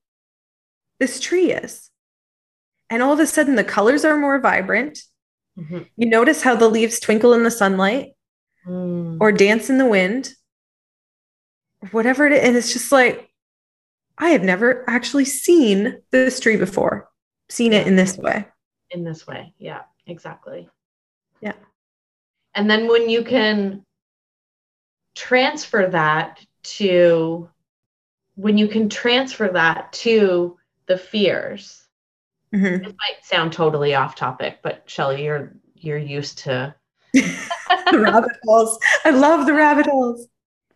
this 0.99 1.19
tree 1.19 1.51
is. 1.51 1.89
And 2.89 3.01
all 3.01 3.13
of 3.13 3.19
a 3.19 3.27
sudden, 3.27 3.55
the 3.55 3.63
colors 3.63 4.03
are 4.03 4.17
more 4.17 4.39
vibrant. 4.39 4.99
Mm-hmm. 5.57 5.79
You 5.97 6.09
notice 6.09 6.41
how 6.41 6.55
the 6.55 6.69
leaves 6.69 6.99
twinkle 6.99 7.33
in 7.33 7.43
the 7.43 7.51
sunlight 7.51 8.13
mm. 8.65 9.17
or 9.19 9.31
dance 9.31 9.69
in 9.69 9.77
the 9.77 9.85
wind 9.85 10.33
whatever 11.89 12.27
it 12.27 12.33
is. 12.33 12.39
And 12.43 12.55
it's 12.55 12.73
just 12.73 12.91
like, 12.91 13.29
I 14.17 14.29
have 14.29 14.43
never 14.43 14.87
actually 14.87 15.25
seen 15.25 16.01
this 16.11 16.39
tree 16.39 16.57
before, 16.57 17.09
seen 17.49 17.73
it 17.73 17.87
in 17.87 17.95
this 17.95 18.17
way. 18.17 18.45
In 18.91 19.03
this 19.03 19.25
way. 19.25 19.53
Yeah, 19.57 19.81
exactly. 20.05 20.69
Yeah. 21.41 21.53
And 22.53 22.69
then 22.69 22.87
when 22.87 23.09
you 23.09 23.23
can 23.23 23.83
transfer 25.15 25.87
that 25.87 26.39
to, 26.63 27.49
when 28.35 28.57
you 28.57 28.67
can 28.67 28.89
transfer 28.89 29.49
that 29.49 29.91
to 29.93 30.57
the 30.85 30.97
fears, 30.97 31.80
mm-hmm. 32.53 32.65
it 32.65 32.83
might 32.83 33.23
sound 33.23 33.53
totally 33.53 33.95
off 33.95 34.15
topic, 34.15 34.59
but 34.61 34.83
Shelly, 34.85 35.23
you're 35.23 35.53
you're 35.75 35.97
used 35.97 36.39
to 36.39 36.75
the 37.13 37.99
rabbit 37.99 38.31
holes. 38.43 38.79
I 39.05 39.09
love 39.09 39.45
the 39.45 39.53
rabbit 39.53 39.87
holes 39.87 40.27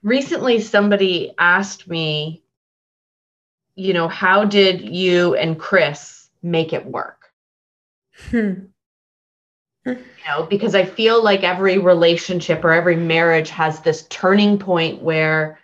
recently 0.05 0.61
somebody 0.61 1.33
asked 1.37 1.89
me, 1.89 2.43
you 3.75 3.91
know, 3.91 4.07
how 4.07 4.45
did 4.45 4.79
you 4.81 5.35
and 5.35 5.59
Chris 5.59 6.29
make 6.41 6.71
it 6.71 6.85
work? 6.85 7.31
Hmm. 8.29 8.53
You 9.85 9.97
know, 10.27 10.43
because 10.43 10.73
I 10.73 10.85
feel 10.85 11.23
like 11.23 11.43
every 11.43 11.77
relationship 11.77 12.63
or 12.63 12.71
every 12.71 12.95
marriage 12.95 13.49
has 13.49 13.81
this 13.81 14.07
turning 14.09 14.57
point 14.57 15.01
where, 15.01 15.59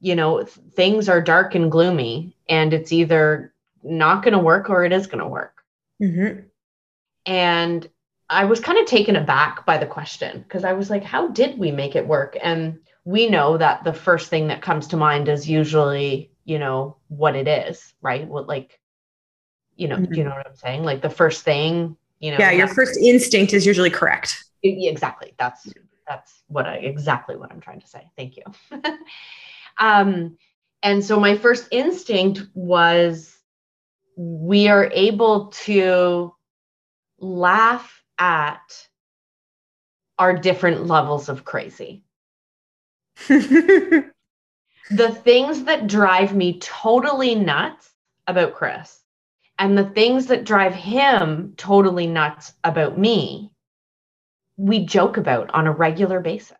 you 0.00 0.16
know, 0.16 0.44
things 0.44 1.08
are 1.08 1.20
dark 1.20 1.54
and 1.54 1.70
gloomy 1.70 2.36
and 2.48 2.72
it's 2.72 2.92
either 2.92 3.52
not 3.86 4.22
going 4.22 4.32
to 4.32 4.38
work 4.38 4.70
or 4.70 4.84
it 4.84 4.92
is 4.92 5.06
going 5.06 5.22
to 5.22 5.28
work. 5.28 5.62
Mm-hmm. 6.02 6.40
And 7.26 7.88
I 8.28 8.44
was 8.44 8.60
kind 8.60 8.78
of 8.78 8.86
taken 8.86 9.16
aback 9.16 9.64
by 9.66 9.78
the 9.78 9.86
question 9.86 10.42
because 10.42 10.64
I 10.64 10.72
was 10.72 10.90
like, 10.90 11.04
how 11.04 11.28
did 11.28 11.58
we 11.58 11.70
make 11.70 11.96
it 11.96 12.06
work? 12.06 12.36
And 12.42 12.80
we 13.04 13.28
know 13.28 13.56
that 13.56 13.84
the 13.84 13.92
first 13.92 14.28
thing 14.28 14.48
that 14.48 14.62
comes 14.62 14.88
to 14.88 14.96
mind 14.96 15.28
is 15.28 15.48
usually, 15.48 16.30
you 16.44 16.58
know, 16.58 16.96
what 17.08 17.36
it 17.36 17.46
is, 17.46 17.94
right? 18.00 18.26
What 18.26 18.48
like, 18.48 18.80
you 19.76 19.88
know, 19.88 19.96
mm-hmm. 19.96 20.12
do 20.12 20.18
you 20.18 20.24
know 20.24 20.30
what 20.30 20.46
I'm 20.46 20.56
saying? 20.56 20.82
Like 20.82 21.02
the 21.02 21.10
first 21.10 21.42
thing, 21.42 21.96
you 22.18 22.32
know. 22.32 22.38
Yeah, 22.38 22.50
your 22.50 22.68
first 22.68 22.98
instinct 22.98 23.52
is 23.52 23.64
usually 23.64 23.90
correct. 23.90 24.44
Exactly. 24.62 25.34
That's 25.38 25.72
that's 26.08 26.42
what 26.48 26.66
I 26.66 26.76
exactly 26.76 27.36
what 27.36 27.52
I'm 27.52 27.60
trying 27.60 27.80
to 27.80 27.86
say. 27.86 28.10
Thank 28.16 28.36
you. 28.36 28.44
um, 29.78 30.36
and 30.82 31.04
so 31.04 31.20
my 31.20 31.36
first 31.36 31.68
instinct 31.70 32.42
was 32.54 33.35
we 34.16 34.68
are 34.68 34.90
able 34.92 35.46
to 35.48 36.34
laugh 37.18 38.02
at 38.18 38.88
our 40.18 40.36
different 40.36 40.86
levels 40.86 41.28
of 41.28 41.44
crazy 41.44 42.02
the 43.28 44.12
things 45.24 45.64
that 45.64 45.86
drive 45.86 46.34
me 46.34 46.58
totally 46.58 47.34
nuts 47.34 47.90
about 48.26 48.54
Chris 48.54 49.00
and 49.58 49.76
the 49.76 49.84
things 49.84 50.26
that 50.26 50.44
drive 50.44 50.74
him 50.74 51.54
totally 51.56 52.06
nuts 52.06 52.52
about 52.62 52.98
me, 52.98 53.50
we 54.56 54.84
joke 54.84 55.16
about 55.16 55.50
on 55.54 55.66
a 55.66 55.72
regular 55.72 56.20
basis. 56.20 56.56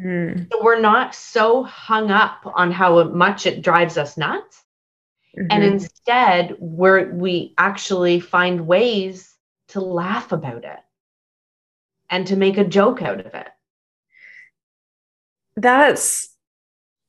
Mm. 0.00 0.50
So 0.50 0.62
we're 0.62 0.80
not 0.80 1.14
so 1.14 1.62
hung 1.62 2.10
up 2.10 2.40
on 2.44 2.70
how 2.70 3.04
much 3.04 3.46
it 3.46 3.62
drives 3.62 3.98
us 3.98 4.16
nuts. 4.16 4.62
Mm-hmm. 5.38 5.48
And 5.50 5.64
instead, 5.64 6.56
we're, 6.58 7.12
we 7.12 7.54
actually 7.58 8.20
find 8.20 8.66
ways 8.66 9.34
to 9.68 9.80
laugh 9.80 10.32
about 10.32 10.64
it 10.64 10.78
and 12.08 12.26
to 12.28 12.36
make 12.36 12.56
a 12.56 12.64
joke 12.64 13.02
out 13.02 13.20
of 13.20 13.34
it 13.34 13.48
that's 15.56 16.28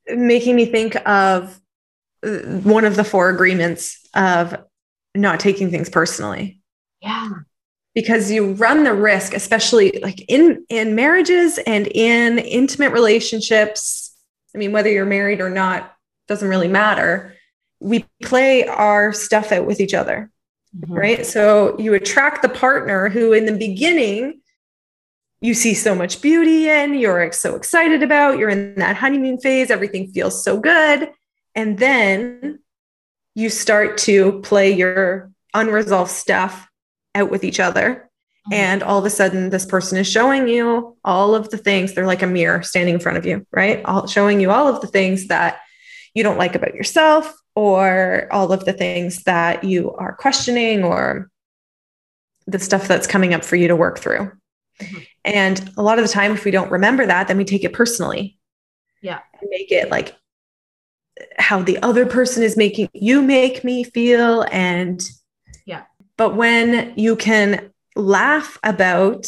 making 0.06 0.56
me 0.56 0.66
think 0.66 0.96
of 1.06 1.60
uh, 2.24 2.30
one 2.62 2.84
of 2.84 2.96
the 2.96 3.04
four 3.04 3.28
agreements 3.28 4.06
of 4.14 4.56
not 5.14 5.40
taking 5.40 5.70
things 5.70 5.88
personally. 5.88 6.60
Yeah. 7.00 7.30
Because 7.94 8.30
you 8.30 8.52
run 8.52 8.84
the 8.84 8.94
risk, 8.94 9.34
especially 9.34 9.98
like 10.02 10.24
in 10.28 10.64
in 10.68 10.94
marriages 10.94 11.58
and 11.66 11.86
in 11.88 12.38
intimate 12.38 12.92
relationships. 12.92 14.14
I 14.54 14.58
mean, 14.58 14.72
whether 14.72 14.90
you're 14.90 15.06
married 15.06 15.40
or 15.40 15.50
not 15.50 15.94
doesn't 16.28 16.48
really 16.48 16.68
matter. 16.68 17.34
We 17.80 18.04
play 18.22 18.66
our 18.66 19.12
stuff 19.12 19.52
out 19.52 19.66
with 19.66 19.80
each 19.80 19.94
other. 19.94 20.30
Mm-hmm. 20.76 20.92
Right. 20.92 21.26
So 21.26 21.78
you 21.78 21.94
attract 21.94 22.42
the 22.42 22.48
partner 22.48 23.08
who, 23.08 23.32
in 23.32 23.46
the 23.46 23.56
beginning, 23.56 24.40
you 25.40 25.54
see 25.54 25.72
so 25.72 25.94
much 25.94 26.20
beauty 26.20 26.68
in, 26.68 26.94
you're 26.94 27.32
so 27.32 27.54
excited 27.54 28.02
about, 28.02 28.38
you're 28.38 28.48
in 28.48 28.74
that 28.74 28.96
honeymoon 28.96 29.38
phase, 29.38 29.70
everything 29.70 30.08
feels 30.08 30.44
so 30.44 30.58
good. 30.58 31.10
And 31.54 31.78
then 31.78 32.58
you 33.34 33.48
start 33.48 33.98
to 33.98 34.40
play 34.42 34.72
your 34.72 35.30
unresolved 35.54 36.10
stuff 36.10 36.68
out 37.14 37.30
with 37.30 37.44
each 37.44 37.60
other. 37.60 38.10
Mm-hmm. 38.48 38.54
And 38.54 38.82
all 38.82 38.98
of 38.98 39.04
a 39.04 39.10
sudden, 39.10 39.50
this 39.50 39.64
person 39.64 39.96
is 39.96 40.10
showing 40.10 40.48
you 40.48 40.96
all 41.04 41.34
of 41.34 41.50
the 41.50 41.58
things. 41.58 41.94
They're 41.94 42.06
like 42.06 42.22
a 42.22 42.26
mirror 42.26 42.62
standing 42.62 42.94
in 42.94 43.00
front 43.00 43.18
of 43.18 43.24
you, 43.24 43.46
right? 43.52 43.82
All, 43.84 44.06
showing 44.06 44.40
you 44.40 44.50
all 44.50 44.68
of 44.68 44.80
the 44.80 44.86
things 44.88 45.28
that 45.28 45.60
you 46.18 46.24
don't 46.24 46.36
like 46.36 46.56
about 46.56 46.74
yourself, 46.74 47.32
or 47.54 48.26
all 48.32 48.52
of 48.52 48.64
the 48.64 48.72
things 48.72 49.22
that 49.22 49.62
you 49.62 49.92
are 49.92 50.14
questioning, 50.14 50.82
or 50.82 51.30
the 52.46 52.58
stuff 52.58 52.88
that's 52.88 53.06
coming 53.06 53.34
up 53.34 53.44
for 53.44 53.54
you 53.54 53.68
to 53.68 53.76
work 53.76 53.98
through. 53.98 54.32
Mm-hmm. 54.80 54.98
And 55.24 55.70
a 55.76 55.82
lot 55.82 55.98
of 55.98 56.04
the 56.04 56.12
time, 56.12 56.32
if 56.32 56.44
we 56.44 56.50
don't 56.50 56.72
remember 56.72 57.06
that, 57.06 57.28
then 57.28 57.36
we 57.36 57.44
take 57.44 57.62
it 57.62 57.72
personally. 57.72 58.38
Yeah. 59.00 59.20
And 59.40 59.48
make 59.50 59.70
it 59.70 59.90
like 59.90 60.16
how 61.38 61.62
the 61.62 61.78
other 61.82 62.04
person 62.06 62.42
is 62.42 62.56
making 62.56 62.88
you 62.92 63.22
make 63.22 63.62
me 63.62 63.84
feel. 63.84 64.44
And 64.50 65.00
yeah. 65.66 65.84
But 66.16 66.34
when 66.34 66.94
you 66.96 67.14
can 67.14 67.70
laugh 67.94 68.58
about 68.64 69.26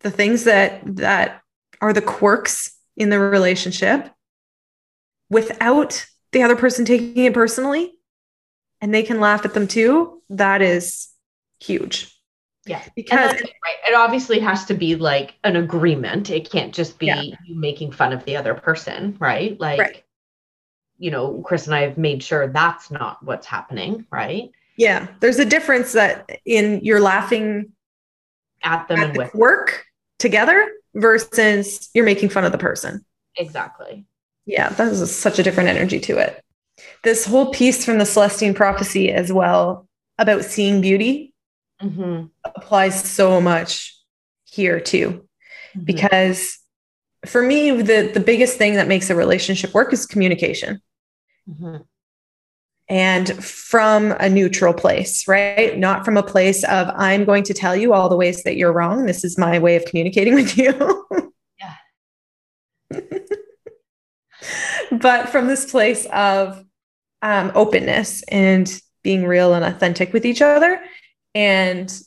the 0.00 0.10
things 0.10 0.44
that 0.44 0.80
that 0.96 1.42
are 1.80 1.92
the 1.92 2.02
quirks 2.02 2.76
in 2.96 3.10
the 3.10 3.18
relationship 3.18 4.10
without 5.32 6.06
the 6.32 6.42
other 6.42 6.56
person 6.56 6.84
taking 6.84 7.24
it 7.24 7.34
personally 7.34 7.94
and 8.80 8.92
they 8.92 9.02
can 9.02 9.18
laugh 9.18 9.44
at 9.44 9.54
them 9.54 9.66
too, 9.66 10.22
that 10.28 10.60
is 10.60 11.08
huge. 11.58 12.14
Yeah, 12.66 12.82
because 12.94 13.32
right. 13.32 13.76
It 13.88 13.94
obviously 13.94 14.38
has 14.38 14.66
to 14.66 14.74
be 14.74 14.94
like 14.94 15.34
an 15.42 15.56
agreement. 15.56 16.30
It 16.30 16.48
can't 16.48 16.72
just 16.72 16.98
be 16.98 17.06
yeah. 17.06 17.22
you 17.22 17.58
making 17.58 17.92
fun 17.92 18.12
of 18.12 18.24
the 18.24 18.36
other 18.36 18.54
person, 18.54 19.16
right? 19.18 19.58
Like, 19.58 19.80
right. 19.80 20.04
you 20.98 21.10
know, 21.10 21.42
Chris 21.44 21.66
and 21.66 21.74
I 21.74 21.80
have 21.80 21.98
made 21.98 22.22
sure 22.22 22.46
that's 22.46 22.90
not 22.90 23.20
what's 23.24 23.46
happening, 23.46 24.06
right? 24.12 24.50
Yeah, 24.76 25.08
there's 25.20 25.40
a 25.40 25.44
difference 25.44 25.92
that 25.94 26.38
in 26.44 26.80
you're 26.84 27.00
laughing 27.00 27.72
at 28.62 28.86
them 28.86 29.00
at 29.00 29.08
and 29.08 29.16
with 29.16 29.34
work 29.34 29.86
together 30.20 30.70
versus 30.94 31.90
you're 31.94 32.04
making 32.04 32.28
fun 32.28 32.44
of 32.44 32.52
the 32.52 32.58
person. 32.58 33.04
Exactly. 33.36 34.06
Yeah, 34.46 34.70
that 34.70 34.88
is 34.88 35.14
such 35.14 35.38
a 35.38 35.42
different 35.42 35.68
energy 35.68 36.00
to 36.00 36.18
it. 36.18 36.42
This 37.04 37.24
whole 37.24 37.52
piece 37.52 37.84
from 37.84 37.98
the 37.98 38.04
Celestine 38.04 38.54
prophecy 38.54 39.10
as 39.10 39.32
well 39.32 39.88
about 40.18 40.44
seeing 40.44 40.80
beauty 40.80 41.34
mm-hmm. 41.82 42.26
applies 42.44 43.02
so 43.04 43.40
much 43.40 43.96
here 44.44 44.80
too. 44.80 45.26
Mm-hmm. 45.74 45.84
Because 45.84 46.58
for 47.26 47.42
me, 47.42 47.70
the, 47.82 48.10
the 48.12 48.20
biggest 48.20 48.58
thing 48.58 48.74
that 48.74 48.88
makes 48.88 49.10
a 49.10 49.14
relationship 49.14 49.74
work 49.74 49.92
is 49.92 50.06
communication. 50.06 50.80
Mm-hmm. 51.48 51.76
And 52.88 53.44
from 53.44 54.12
a 54.12 54.28
neutral 54.28 54.74
place, 54.74 55.26
right? 55.26 55.78
Not 55.78 56.04
from 56.04 56.16
a 56.16 56.22
place 56.22 56.62
of, 56.64 56.88
I'm 56.94 57.24
going 57.24 57.44
to 57.44 57.54
tell 57.54 57.74
you 57.74 57.94
all 57.94 58.08
the 58.08 58.16
ways 58.16 58.42
that 58.42 58.56
you're 58.56 58.72
wrong. 58.72 59.06
This 59.06 59.24
is 59.24 59.38
my 59.38 59.58
way 59.58 59.76
of 59.76 59.84
communicating 59.86 60.34
with 60.36 60.58
you. 60.58 61.06
yeah. 61.58 63.00
But 65.00 65.28
from 65.28 65.46
this 65.46 65.70
place 65.70 66.06
of 66.12 66.64
um, 67.22 67.52
openness 67.54 68.22
and 68.28 68.80
being 69.02 69.24
real 69.24 69.54
and 69.54 69.64
authentic 69.64 70.12
with 70.12 70.24
each 70.26 70.42
other 70.42 70.82
and 71.34 72.00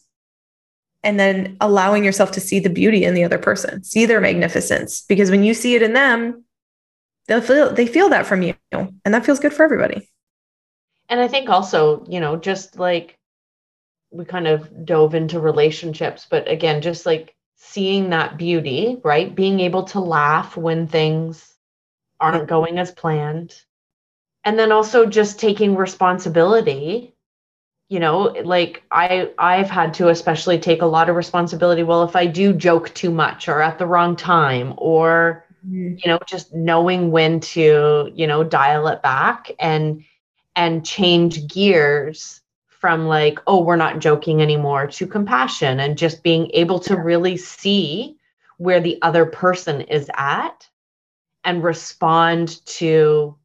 and 1.04 1.20
then 1.20 1.56
allowing 1.62 2.04
yourself 2.04 2.32
to 2.32 2.40
see 2.40 2.60
the 2.60 2.70
beauty 2.70 3.04
in 3.04 3.14
the 3.14 3.24
other 3.24 3.38
person 3.38 3.84
see 3.84 4.06
their 4.06 4.22
magnificence. 4.22 5.02
Because 5.02 5.30
when 5.30 5.44
you 5.44 5.54
see 5.54 5.76
it 5.76 5.82
in 5.82 5.94
them 5.94 6.44
they'll 7.28 7.42
feel 7.42 7.74
they 7.74 7.88
feel 7.88 8.10
that 8.10 8.26
from 8.26 8.42
you 8.42 8.56
and 8.72 9.14
that 9.14 9.26
feels 9.26 9.40
good 9.40 9.54
for 9.54 9.64
everybody. 9.64 10.10
And 11.10 11.20
i 11.20 11.28
think 11.28 11.50
also 11.50 12.06
you 12.08 12.20
know 12.20 12.36
just 12.36 12.78
like 12.80 13.18
we 14.12 14.26
kind 14.26 14.48
of 14.48 14.86
dove 14.86 15.16
into 15.16 15.40
relationships 15.40 16.28
but 16.30 16.50
again 16.50 16.82
just 16.82 17.06
like 17.06 17.36
seeing 17.58 18.10
that 18.10 18.38
beauty 18.38 18.98
right? 19.04 19.34
Being 19.34 19.60
able 19.60 19.84
to 19.86 20.00
laugh 20.00 20.56
when 20.56 20.88
things 20.88 21.55
aren't 22.20 22.48
going 22.48 22.80
as 22.80 22.92
planned. 22.92 23.54
And 24.44 24.60
then 24.60 24.72
also 24.72 25.06
just 25.06 25.40
taking 25.40 25.76
responsibility 25.76 27.16
you 27.90 28.00
know 28.00 28.36
like 28.44 28.84
i 28.92 29.30
i've 29.38 29.70
had 29.70 29.94
to 29.94 30.10
especially 30.10 30.58
take 30.58 30.82
a 30.82 30.86
lot 30.86 31.10
of 31.10 31.16
responsibility 31.16 31.84
well 31.84 32.04
if 32.04 32.16
i 32.16 32.26
do 32.26 32.54
joke 32.54 32.94
too 32.94 33.12
much 33.12 33.48
or 33.48 33.62
at 33.62 33.78
the 33.78 33.86
wrong 33.86 34.16
time 34.16 34.74
or 34.78 35.46
mm-hmm. 35.66 35.96
you 35.98 36.08
know 36.08 36.20
just 36.28 36.54
knowing 36.54 37.12
when 37.12 37.40
to 37.40 38.12
you 38.16 38.26
know 38.26 38.44
dial 38.44 38.88
it 38.88 39.02
back 39.02 39.52
and 39.60 40.04
and 40.56 40.86
change 40.86 41.48
gears 41.48 42.42
from 42.68 43.08
like 43.08 43.40
oh 43.46 43.64
we're 43.64 43.76
not 43.76 44.00
joking 44.00 44.42
anymore 44.42 44.88
to 44.88 45.06
compassion 45.06 45.80
and 45.80 45.98
just 45.98 46.24
being 46.24 46.50
able 46.54 46.80
to 46.80 46.96
really 46.96 47.38
see 47.38 48.18
where 48.58 48.80
the 48.80 48.98
other 49.02 49.26
person 49.26 49.82
is 49.82 50.10
at 50.16 50.68
and 51.46 51.64
respond 51.64 52.66
to 52.66 53.38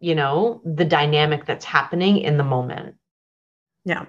you 0.00 0.14
know, 0.14 0.60
the 0.64 0.84
dynamic 0.84 1.44
that's 1.44 1.64
happening 1.64 2.18
in 2.18 2.38
the 2.38 2.44
moment. 2.44 2.96
Yeah. 3.84 4.06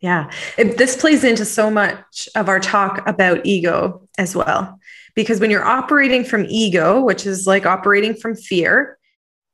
Yeah. 0.00 0.30
It, 0.58 0.76
this 0.76 0.96
plays 0.96 1.24
into 1.24 1.46
so 1.46 1.70
much 1.70 2.28
of 2.36 2.48
our 2.48 2.60
talk 2.60 3.06
about 3.08 3.44
ego 3.44 4.06
as 4.18 4.36
well. 4.36 4.78
Because 5.14 5.40
when 5.40 5.50
you're 5.50 5.64
operating 5.64 6.24
from 6.24 6.44
ego, 6.48 7.00
which 7.00 7.24
is 7.24 7.46
like 7.46 7.64
operating 7.64 8.14
from 8.14 8.36
fear, 8.36 8.98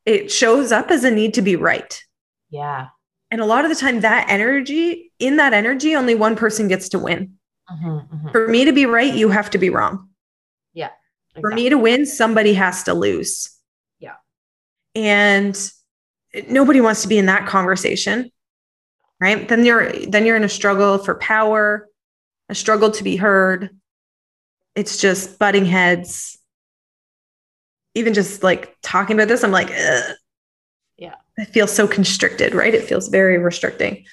it 0.04 0.32
shows 0.32 0.72
up 0.72 0.90
as 0.90 1.04
a 1.04 1.10
need 1.10 1.34
to 1.34 1.42
be 1.42 1.54
right. 1.54 2.02
Yeah. 2.50 2.88
And 3.30 3.40
a 3.40 3.44
lot 3.44 3.64
of 3.64 3.70
the 3.70 3.76
time, 3.76 4.00
that 4.00 4.26
energy, 4.28 5.12
in 5.20 5.36
that 5.36 5.52
energy, 5.52 5.94
only 5.94 6.16
one 6.16 6.34
person 6.34 6.66
gets 6.66 6.88
to 6.88 6.98
win. 6.98 7.34
Mm-hmm, 7.70 7.88
mm-hmm. 7.88 8.30
For 8.30 8.48
me 8.48 8.64
to 8.64 8.72
be 8.72 8.86
right, 8.86 9.14
you 9.14 9.28
have 9.28 9.50
to 9.50 9.58
be 9.58 9.70
wrong. 9.70 10.08
Exactly. 11.36 11.40
For 11.42 11.54
me 11.54 11.68
to 11.68 11.78
win, 11.78 12.06
somebody 12.06 12.54
has 12.54 12.84
to 12.84 12.94
lose. 12.94 13.50
Yeah. 13.98 14.16
and 14.94 15.56
nobody 16.48 16.80
wants 16.80 17.02
to 17.02 17.08
be 17.08 17.18
in 17.18 17.26
that 17.26 17.46
conversation 17.46 18.30
right? 19.20 19.46
Then 19.48 19.64
you're 19.66 19.92
then 20.06 20.24
you're 20.24 20.36
in 20.36 20.44
a 20.44 20.48
struggle 20.48 20.96
for 20.98 21.14
power 21.16 21.86
a 22.48 22.54
struggle 22.54 22.90
to 22.90 23.04
be 23.04 23.16
heard. 23.16 23.70
It's 24.74 24.96
just 24.98 25.38
butting 25.38 25.66
heads. 25.66 26.38
Even 27.94 28.14
just 28.14 28.42
like 28.42 28.76
talking 28.82 29.16
about 29.16 29.28
this 29.28 29.42
i'm 29.44 29.50
like 29.50 29.70
Ugh. 29.70 30.14
yeah. 30.96 31.14
It 31.36 31.46
feels 31.46 31.72
so 31.72 31.86
constricted 31.88 32.54
right? 32.54 32.72
It 32.74 32.84
feels 32.84 33.08
very 33.08 33.38
restricting. 33.38 34.04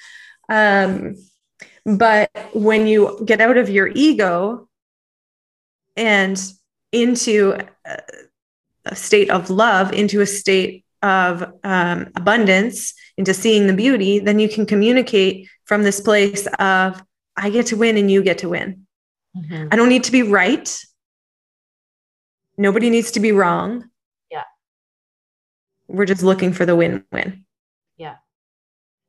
Um 0.48 1.14
but 1.86 2.30
when 2.52 2.86
you 2.86 3.20
get 3.24 3.40
out 3.40 3.56
of 3.56 3.70
your 3.70 3.88
ego 3.88 4.68
and 5.96 6.38
into 6.92 7.58
a 8.84 8.96
state 8.96 9.30
of 9.30 9.50
love 9.50 9.92
into 9.92 10.20
a 10.20 10.26
state 10.26 10.84
of 11.02 11.52
um, 11.62 12.08
abundance, 12.16 12.94
into 13.16 13.32
seeing 13.32 13.66
the 13.66 13.72
beauty, 13.72 14.18
then 14.18 14.38
you 14.38 14.48
can 14.48 14.66
communicate 14.66 15.48
from 15.64 15.82
this 15.82 16.00
place 16.00 16.46
of, 16.58 17.02
I 17.36 17.50
get 17.50 17.66
to 17.66 17.76
win 17.76 17.96
and 17.96 18.10
you 18.10 18.22
get 18.22 18.38
to 18.38 18.48
win. 18.48 18.86
Mm-hmm. 19.36 19.68
I 19.70 19.76
don't 19.76 19.88
need 19.88 20.04
to 20.04 20.12
be 20.12 20.22
right. 20.22 20.76
Nobody 22.56 22.90
needs 22.90 23.12
to 23.12 23.20
be 23.20 23.30
wrong. 23.30 23.88
Yeah. 24.30 24.44
We're 25.86 26.06
just 26.06 26.22
looking 26.22 26.52
for 26.52 26.66
the 26.66 26.74
win 26.74 27.04
win. 27.12 27.44
Yeah. 27.96 28.16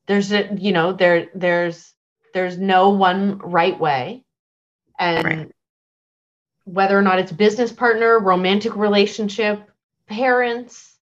There's 0.06 0.32
a, 0.32 0.54
you 0.56 0.72
know, 0.72 0.94
there, 0.94 1.30
there's, 1.34 1.94
there's 2.34 2.58
no 2.58 2.90
one 2.90 3.40
right 3.40 3.80
way. 3.80 4.24
And 5.00 5.26
right. 5.26 5.52
Whether 6.74 6.98
or 6.98 7.02
not 7.02 7.20
it's 7.20 7.32
business 7.32 7.72
partner, 7.72 8.20
romantic 8.20 8.76
relationship, 8.76 9.70
parents, 10.08 10.98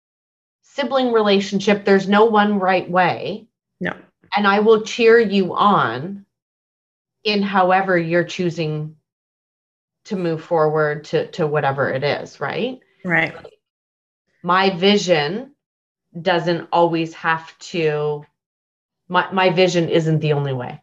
sibling 0.61 1.11
relationship, 1.11 1.85
there's 1.85 2.07
no 2.07 2.25
one 2.25 2.59
right 2.59 2.89
way. 2.89 3.47
No. 3.79 3.95
And 4.35 4.45
I 4.45 4.59
will 4.59 4.81
cheer 4.81 5.19
you 5.19 5.55
on 5.55 6.25
in 7.23 7.41
however 7.41 7.97
you're 7.97 8.23
choosing 8.23 8.95
to 10.05 10.15
move 10.15 10.43
forward 10.43 11.05
to, 11.05 11.27
to 11.31 11.47
whatever 11.47 11.89
it 11.89 12.03
is, 12.03 12.39
right? 12.39 12.79
Right. 13.03 13.33
My 14.43 14.69
vision 14.69 15.55
doesn't 16.21 16.67
always 16.71 17.13
have 17.15 17.57
to, 17.57 18.23
my, 19.07 19.31
my 19.31 19.49
vision 19.49 19.89
isn't 19.89 20.19
the 20.19 20.33
only 20.33 20.53
way. 20.53 20.79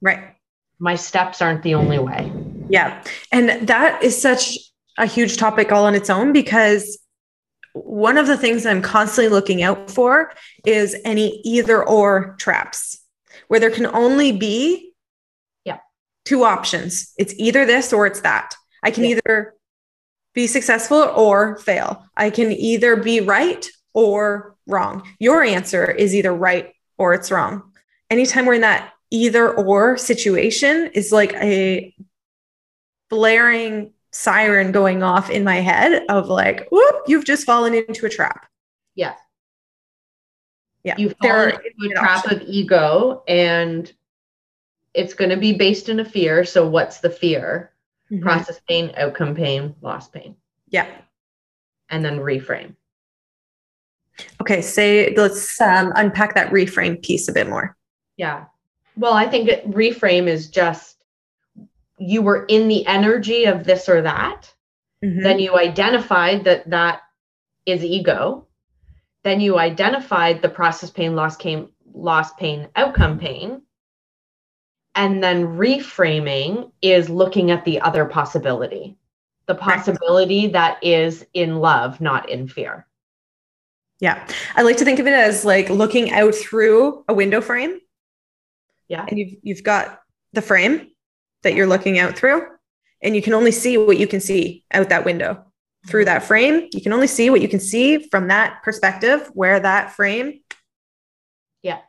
Right. 0.00 0.36
My 0.78 0.96
steps 0.96 1.42
aren't 1.42 1.62
the 1.62 1.74
only 1.74 1.98
way. 1.98 2.32
Yeah. 2.72 3.04
And 3.30 3.68
that 3.68 4.02
is 4.02 4.20
such 4.20 4.56
a 4.96 5.04
huge 5.04 5.36
topic 5.36 5.70
all 5.70 5.84
on 5.84 5.94
its 5.94 6.08
own 6.08 6.32
because 6.32 6.98
one 7.74 8.16
of 8.16 8.26
the 8.26 8.36
things 8.36 8.64
I'm 8.64 8.80
constantly 8.80 9.28
looking 9.28 9.62
out 9.62 9.90
for 9.90 10.32
is 10.64 10.96
any 11.04 11.42
either 11.44 11.86
or 11.86 12.34
traps 12.38 12.98
where 13.48 13.60
there 13.60 13.70
can 13.70 13.84
only 13.86 14.32
be 14.32 14.94
yeah. 15.66 15.80
two 16.24 16.44
options. 16.44 17.12
It's 17.18 17.34
either 17.36 17.66
this 17.66 17.92
or 17.92 18.06
it's 18.06 18.22
that. 18.22 18.54
I 18.82 18.90
can 18.90 19.04
yeah. 19.04 19.16
either 19.16 19.54
be 20.32 20.46
successful 20.46 21.12
or 21.14 21.58
fail. 21.58 22.06
I 22.16 22.30
can 22.30 22.52
either 22.52 22.96
be 22.96 23.20
right 23.20 23.68
or 23.92 24.56
wrong. 24.66 25.06
Your 25.18 25.42
answer 25.42 25.90
is 25.90 26.14
either 26.14 26.32
right 26.32 26.72
or 26.96 27.12
it's 27.12 27.30
wrong. 27.30 27.70
Anytime 28.08 28.46
we're 28.46 28.54
in 28.54 28.62
that 28.62 28.94
either 29.10 29.52
or 29.52 29.98
situation 29.98 30.90
is 30.94 31.12
like 31.12 31.34
a 31.34 31.94
blaring 33.12 33.92
siren 34.10 34.72
going 34.72 35.02
off 35.02 35.28
in 35.28 35.44
my 35.44 35.56
head 35.56 36.02
of 36.08 36.28
like, 36.28 36.66
whoop, 36.70 36.96
you've 37.06 37.26
just 37.26 37.44
fallen 37.44 37.74
into 37.74 38.06
a 38.06 38.08
trap. 38.08 38.46
Yeah. 38.94 39.14
Yeah. 40.82 40.94
You've 40.96 41.14
fallen 41.20 41.50
into 41.50 41.92
a 41.92 41.94
trap 41.94 42.24
option. 42.24 42.40
of 42.40 42.48
ego 42.48 43.22
and 43.28 43.92
it's 44.94 45.12
going 45.12 45.30
to 45.30 45.36
be 45.36 45.52
based 45.52 45.90
in 45.90 46.00
a 46.00 46.04
fear. 46.04 46.44
So 46.44 46.66
what's 46.66 47.00
the 47.00 47.10
fear? 47.10 47.72
Mm-hmm. 48.10 48.22
Process 48.22 48.60
pain, 48.66 48.92
outcome 48.96 49.34
pain, 49.34 49.74
loss 49.82 50.08
pain. 50.08 50.36
Yeah. 50.70 50.86
And 51.90 52.02
then 52.02 52.18
reframe. 52.18 52.74
Okay. 54.40 54.62
Say, 54.62 55.14
let's 55.14 55.60
um, 55.60 55.92
unpack 55.96 56.34
that 56.34 56.50
reframe 56.50 57.02
piece 57.02 57.28
a 57.28 57.32
bit 57.32 57.46
more. 57.46 57.76
Yeah. 58.16 58.46
Well, 58.96 59.12
I 59.12 59.26
think 59.26 59.48
reframe 59.66 60.26
is 60.26 60.48
just 60.48 61.01
you 62.02 62.22
were 62.22 62.44
in 62.46 62.68
the 62.68 62.86
energy 62.86 63.44
of 63.44 63.64
this 63.64 63.88
or 63.88 64.02
that, 64.02 64.52
mm-hmm. 65.04 65.22
then 65.22 65.38
you 65.38 65.56
identified 65.56 66.44
that 66.44 66.68
that 66.70 67.02
is 67.66 67.84
ego. 67.84 68.46
Then 69.24 69.40
you 69.40 69.58
identified 69.58 70.42
the 70.42 70.48
process 70.48 70.90
pain, 70.90 71.14
loss 71.14 71.36
pain, 71.36 71.68
loss 71.94 72.32
pain, 72.34 72.68
outcome 72.74 73.18
pain. 73.18 73.62
And 74.94 75.22
then 75.22 75.56
reframing 75.56 76.72
is 76.82 77.08
looking 77.08 77.50
at 77.50 77.64
the 77.64 77.80
other 77.80 78.04
possibility, 78.04 78.98
the 79.46 79.54
possibility 79.54 80.44
right. 80.44 80.52
that 80.52 80.84
is 80.84 81.24
in 81.34 81.56
love, 81.56 82.00
not 82.00 82.28
in 82.28 82.48
fear. 82.48 82.86
Yeah. 84.00 84.26
I 84.56 84.62
like 84.62 84.76
to 84.78 84.84
think 84.84 84.98
of 84.98 85.06
it 85.06 85.14
as 85.14 85.44
like 85.44 85.70
looking 85.70 86.10
out 86.10 86.34
through 86.34 87.04
a 87.08 87.14
window 87.14 87.40
frame. 87.40 87.78
Yeah. 88.88 89.06
And 89.08 89.18
you've 89.18 89.34
you've 89.42 89.62
got 89.62 90.02
the 90.32 90.42
frame 90.42 90.91
that 91.42 91.54
you're 91.54 91.66
looking 91.66 91.98
out 91.98 92.16
through 92.16 92.46
and 93.02 93.16
you 93.16 93.22
can 93.22 93.34
only 93.34 93.52
see 93.52 93.76
what 93.76 93.98
you 93.98 94.06
can 94.06 94.20
see 94.20 94.64
out 94.72 94.88
that 94.88 95.04
window 95.04 95.44
through 95.86 96.04
that 96.04 96.22
frame. 96.22 96.68
You 96.72 96.80
can 96.80 96.92
only 96.92 97.08
see 97.08 97.30
what 97.30 97.40
you 97.40 97.48
can 97.48 97.60
see 97.60 98.08
from 98.08 98.28
that 98.28 98.62
perspective, 98.62 99.28
where 99.34 99.58
that 99.58 99.92
frame 99.92 100.40
yeah. 101.62 101.80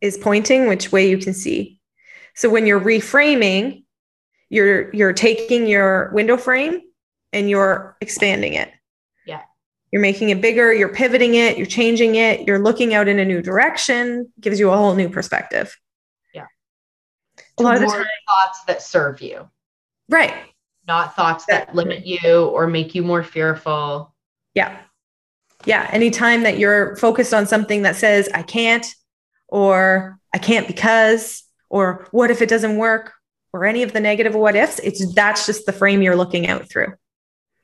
is 0.00 0.16
pointing, 0.16 0.68
which 0.68 0.92
way 0.92 1.08
you 1.08 1.18
can 1.18 1.34
see. 1.34 1.80
So 2.34 2.48
when 2.48 2.66
you're 2.66 2.80
reframing, 2.80 3.84
you're 4.48 4.94
you're 4.94 5.12
taking 5.12 5.66
your 5.66 6.10
window 6.12 6.36
frame 6.36 6.80
and 7.32 7.50
you're 7.50 7.96
expanding 8.00 8.54
it. 8.54 8.70
Yeah. 9.26 9.42
You're 9.90 10.02
making 10.02 10.30
it 10.30 10.40
bigger, 10.40 10.72
you're 10.72 10.94
pivoting 10.94 11.34
it, 11.34 11.56
you're 11.56 11.66
changing 11.66 12.14
it, 12.14 12.46
you're 12.46 12.58
looking 12.58 12.94
out 12.94 13.08
in 13.08 13.18
a 13.18 13.24
new 13.24 13.42
direction, 13.42 14.32
gives 14.40 14.60
you 14.60 14.70
a 14.70 14.76
whole 14.76 14.94
new 14.94 15.08
perspective. 15.08 15.76
A 17.58 17.62
lot 17.62 17.74
of 17.74 17.80
the 17.80 17.86
time, 17.86 18.06
thoughts 18.28 18.64
that 18.64 18.82
serve 18.82 19.20
you. 19.20 19.48
Right. 20.08 20.34
Not 20.86 21.14
thoughts 21.14 21.44
that 21.46 21.74
limit 21.74 22.06
you 22.06 22.46
or 22.46 22.66
make 22.66 22.94
you 22.94 23.02
more 23.02 23.22
fearful. 23.22 24.14
Yeah. 24.54 24.78
Yeah. 25.64 25.88
Anytime 25.92 26.42
that 26.42 26.58
you're 26.58 26.96
focused 26.96 27.32
on 27.32 27.46
something 27.46 27.82
that 27.82 27.96
says, 27.96 28.28
I 28.34 28.42
can't, 28.42 28.86
or 29.48 30.18
I 30.34 30.38
can't 30.38 30.66
because, 30.66 31.44
or 31.68 32.08
what 32.10 32.30
if 32.30 32.42
it 32.42 32.48
doesn't 32.48 32.78
work, 32.78 33.12
or 33.52 33.64
any 33.64 33.82
of 33.82 33.92
the 33.92 34.00
negative 34.00 34.34
what 34.34 34.56
ifs, 34.56 34.78
it's 34.78 35.14
that's 35.14 35.46
just 35.46 35.66
the 35.66 35.72
frame 35.72 36.02
you're 36.02 36.16
looking 36.16 36.48
out 36.48 36.68
through. 36.68 36.94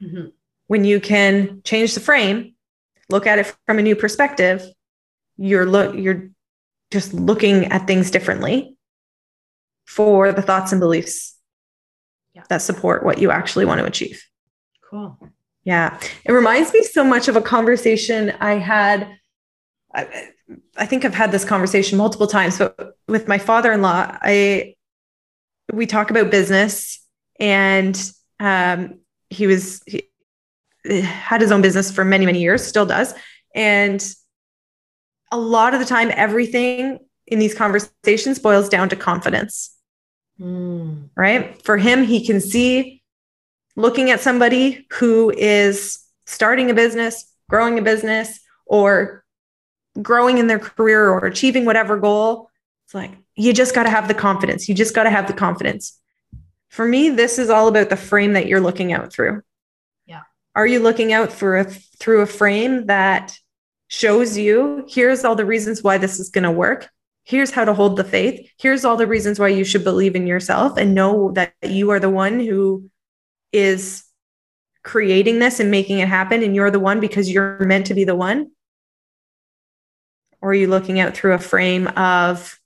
Mm-hmm. 0.02 0.28
When 0.66 0.84
you 0.84 1.00
can 1.00 1.62
change 1.64 1.94
the 1.94 2.00
frame, 2.00 2.54
look 3.08 3.26
at 3.26 3.38
it 3.38 3.54
from 3.66 3.78
a 3.78 3.82
new 3.82 3.96
perspective, 3.96 4.64
you're 5.38 5.66
look 5.66 5.96
you're 5.96 6.28
just 6.90 7.14
looking 7.14 7.66
at 7.66 7.86
things 7.86 8.10
differently 8.10 8.76
for 9.88 10.32
the 10.32 10.42
thoughts 10.42 10.70
and 10.70 10.80
beliefs 10.80 11.34
yeah. 12.34 12.42
that 12.50 12.60
support 12.60 13.04
what 13.04 13.16
you 13.16 13.30
actually 13.30 13.64
want 13.64 13.80
to 13.80 13.86
achieve. 13.86 14.22
Cool. 14.88 15.18
Yeah. 15.64 15.98
It 16.26 16.32
reminds 16.32 16.74
me 16.74 16.82
so 16.82 17.02
much 17.02 17.26
of 17.26 17.36
a 17.36 17.40
conversation 17.40 18.34
I 18.38 18.56
had. 18.56 19.08
I, 19.94 20.28
I 20.76 20.84
think 20.84 21.06
I've 21.06 21.14
had 21.14 21.32
this 21.32 21.44
conversation 21.44 21.96
multiple 21.96 22.26
times, 22.26 22.58
but 22.58 22.96
with 23.08 23.28
my 23.28 23.38
father-in-law, 23.38 24.18
I 24.20 24.74
we 25.72 25.86
talk 25.86 26.10
about 26.10 26.30
business 26.30 27.02
and 27.40 28.12
um, 28.40 29.00
he 29.30 29.46
was 29.46 29.82
he 29.86 30.02
had 31.00 31.40
his 31.40 31.50
own 31.50 31.62
business 31.62 31.90
for 31.90 32.04
many 32.04 32.24
many 32.24 32.40
years 32.40 32.66
still 32.66 32.86
does 32.86 33.12
and 33.54 34.06
a 35.30 35.38
lot 35.38 35.74
of 35.74 35.80
the 35.80 35.86
time 35.86 36.10
everything 36.14 36.98
in 37.26 37.38
these 37.38 37.54
conversations 37.54 38.38
boils 38.38 38.70
down 38.70 38.88
to 38.88 38.96
confidence 38.96 39.77
mm. 40.40 41.08
right 41.16 41.62
for 41.64 41.76
him 41.76 42.04
he 42.04 42.24
can 42.24 42.40
see 42.40 43.02
looking 43.76 44.10
at 44.10 44.20
somebody 44.20 44.86
who 44.92 45.30
is 45.30 45.98
starting 46.26 46.70
a 46.70 46.74
business 46.74 47.24
growing 47.48 47.78
a 47.78 47.82
business 47.82 48.40
or 48.66 49.24
growing 50.00 50.38
in 50.38 50.46
their 50.46 50.58
career 50.58 51.08
or 51.08 51.26
achieving 51.26 51.64
whatever 51.64 51.96
goal 51.96 52.50
it's 52.88 52.94
like 52.94 53.10
you 53.38 53.52
just 53.52 53.74
got 53.74 53.84
to 53.84 53.90
have 53.90 54.08
the 54.08 54.14
confidence. 54.14 54.68
You 54.68 54.74
just 54.74 54.94
got 54.94 55.04
to 55.04 55.10
have 55.10 55.26
the 55.26 55.32
confidence. 55.32 55.96
For 56.70 56.86
me, 56.86 57.10
this 57.10 57.38
is 57.38 57.50
all 57.50 57.68
about 57.68 57.88
the 57.88 57.96
frame 57.96 58.32
that 58.32 58.46
you're 58.46 58.60
looking 58.60 58.92
out 58.92 59.12
through. 59.12 59.42
Yeah. 60.06 60.22
Are 60.54 60.66
you 60.66 60.80
looking 60.80 61.12
out 61.12 61.30
for 61.30 61.58
a 61.58 61.64
through 61.64 62.22
a 62.22 62.26
frame 62.26 62.86
that 62.86 63.38
shows 63.86 64.36
you 64.38 64.86
here's 64.88 65.24
all 65.24 65.34
the 65.34 65.44
reasons 65.44 65.82
why 65.82 65.98
this 65.98 66.18
is 66.18 66.30
going 66.30 66.44
to 66.44 66.50
work. 66.50 66.88
Here's 67.28 67.50
how 67.50 67.66
to 67.66 67.74
hold 67.74 67.98
the 67.98 68.04
faith. 68.04 68.50
Here's 68.56 68.86
all 68.86 68.96
the 68.96 69.06
reasons 69.06 69.38
why 69.38 69.48
you 69.48 69.62
should 69.62 69.84
believe 69.84 70.16
in 70.16 70.26
yourself 70.26 70.78
and 70.78 70.94
know 70.94 71.30
that 71.32 71.52
you 71.62 71.90
are 71.90 72.00
the 72.00 72.08
one 72.08 72.40
who 72.40 72.88
is 73.52 74.02
creating 74.82 75.38
this 75.38 75.60
and 75.60 75.70
making 75.70 75.98
it 75.98 76.08
happen 76.08 76.42
and 76.42 76.56
you're 76.56 76.70
the 76.70 76.80
one 76.80 77.00
because 77.00 77.30
you're 77.30 77.58
meant 77.58 77.84
to 77.88 77.94
be 77.94 78.04
the 78.04 78.14
one? 78.14 78.50
Or 80.40 80.52
are 80.52 80.54
you 80.54 80.68
looking 80.68 81.00
out 81.00 81.14
through 81.14 81.34
a 81.34 81.38
frame 81.38 81.88
of 81.88 82.58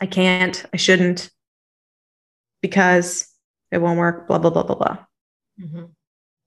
I 0.00 0.06
can't, 0.06 0.64
I 0.74 0.76
shouldn't, 0.76 1.30
because 2.62 3.28
it 3.70 3.78
won't 3.78 4.00
work, 4.00 4.26
blah, 4.26 4.38
blah, 4.38 4.50
blah, 4.50 4.64
blah, 4.64 4.74
blah. 4.74 4.98
Mm-hmm. 5.62 5.84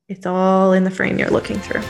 It's 0.09 0.25
all 0.25 0.73
in 0.73 0.83
the 0.83 0.91
frame 0.91 1.17
you're 1.19 1.29
looking 1.29 1.59
through. 1.59 1.83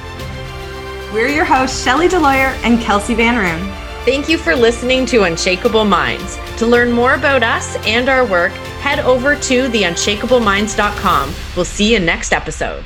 We're 1.12 1.30
your 1.30 1.46
hosts, 1.46 1.84
Shelly 1.84 2.08
Deloyer 2.08 2.54
and 2.64 2.80
Kelsey 2.82 3.16
Van 3.16 3.36
Roon. 3.36 3.83
Thank 4.06 4.28
you 4.28 4.38
for 4.38 4.54
listening 4.54 5.06
to 5.08 5.24
Unshakable 5.24 5.86
Minds. 5.86 6.38
To 6.58 6.68
learn 6.68 6.92
more 6.92 7.14
about 7.14 7.42
us 7.42 7.78
and 7.88 8.10
our 8.10 8.26
work, 8.26 8.52
head 8.82 9.00
over 9.00 9.34
to 9.34 9.70
theunshakableminds.com. 9.70 11.34
We'll 11.56 11.64
see 11.64 11.94
you 11.94 12.00
next 12.00 12.34
episode. 12.34 12.84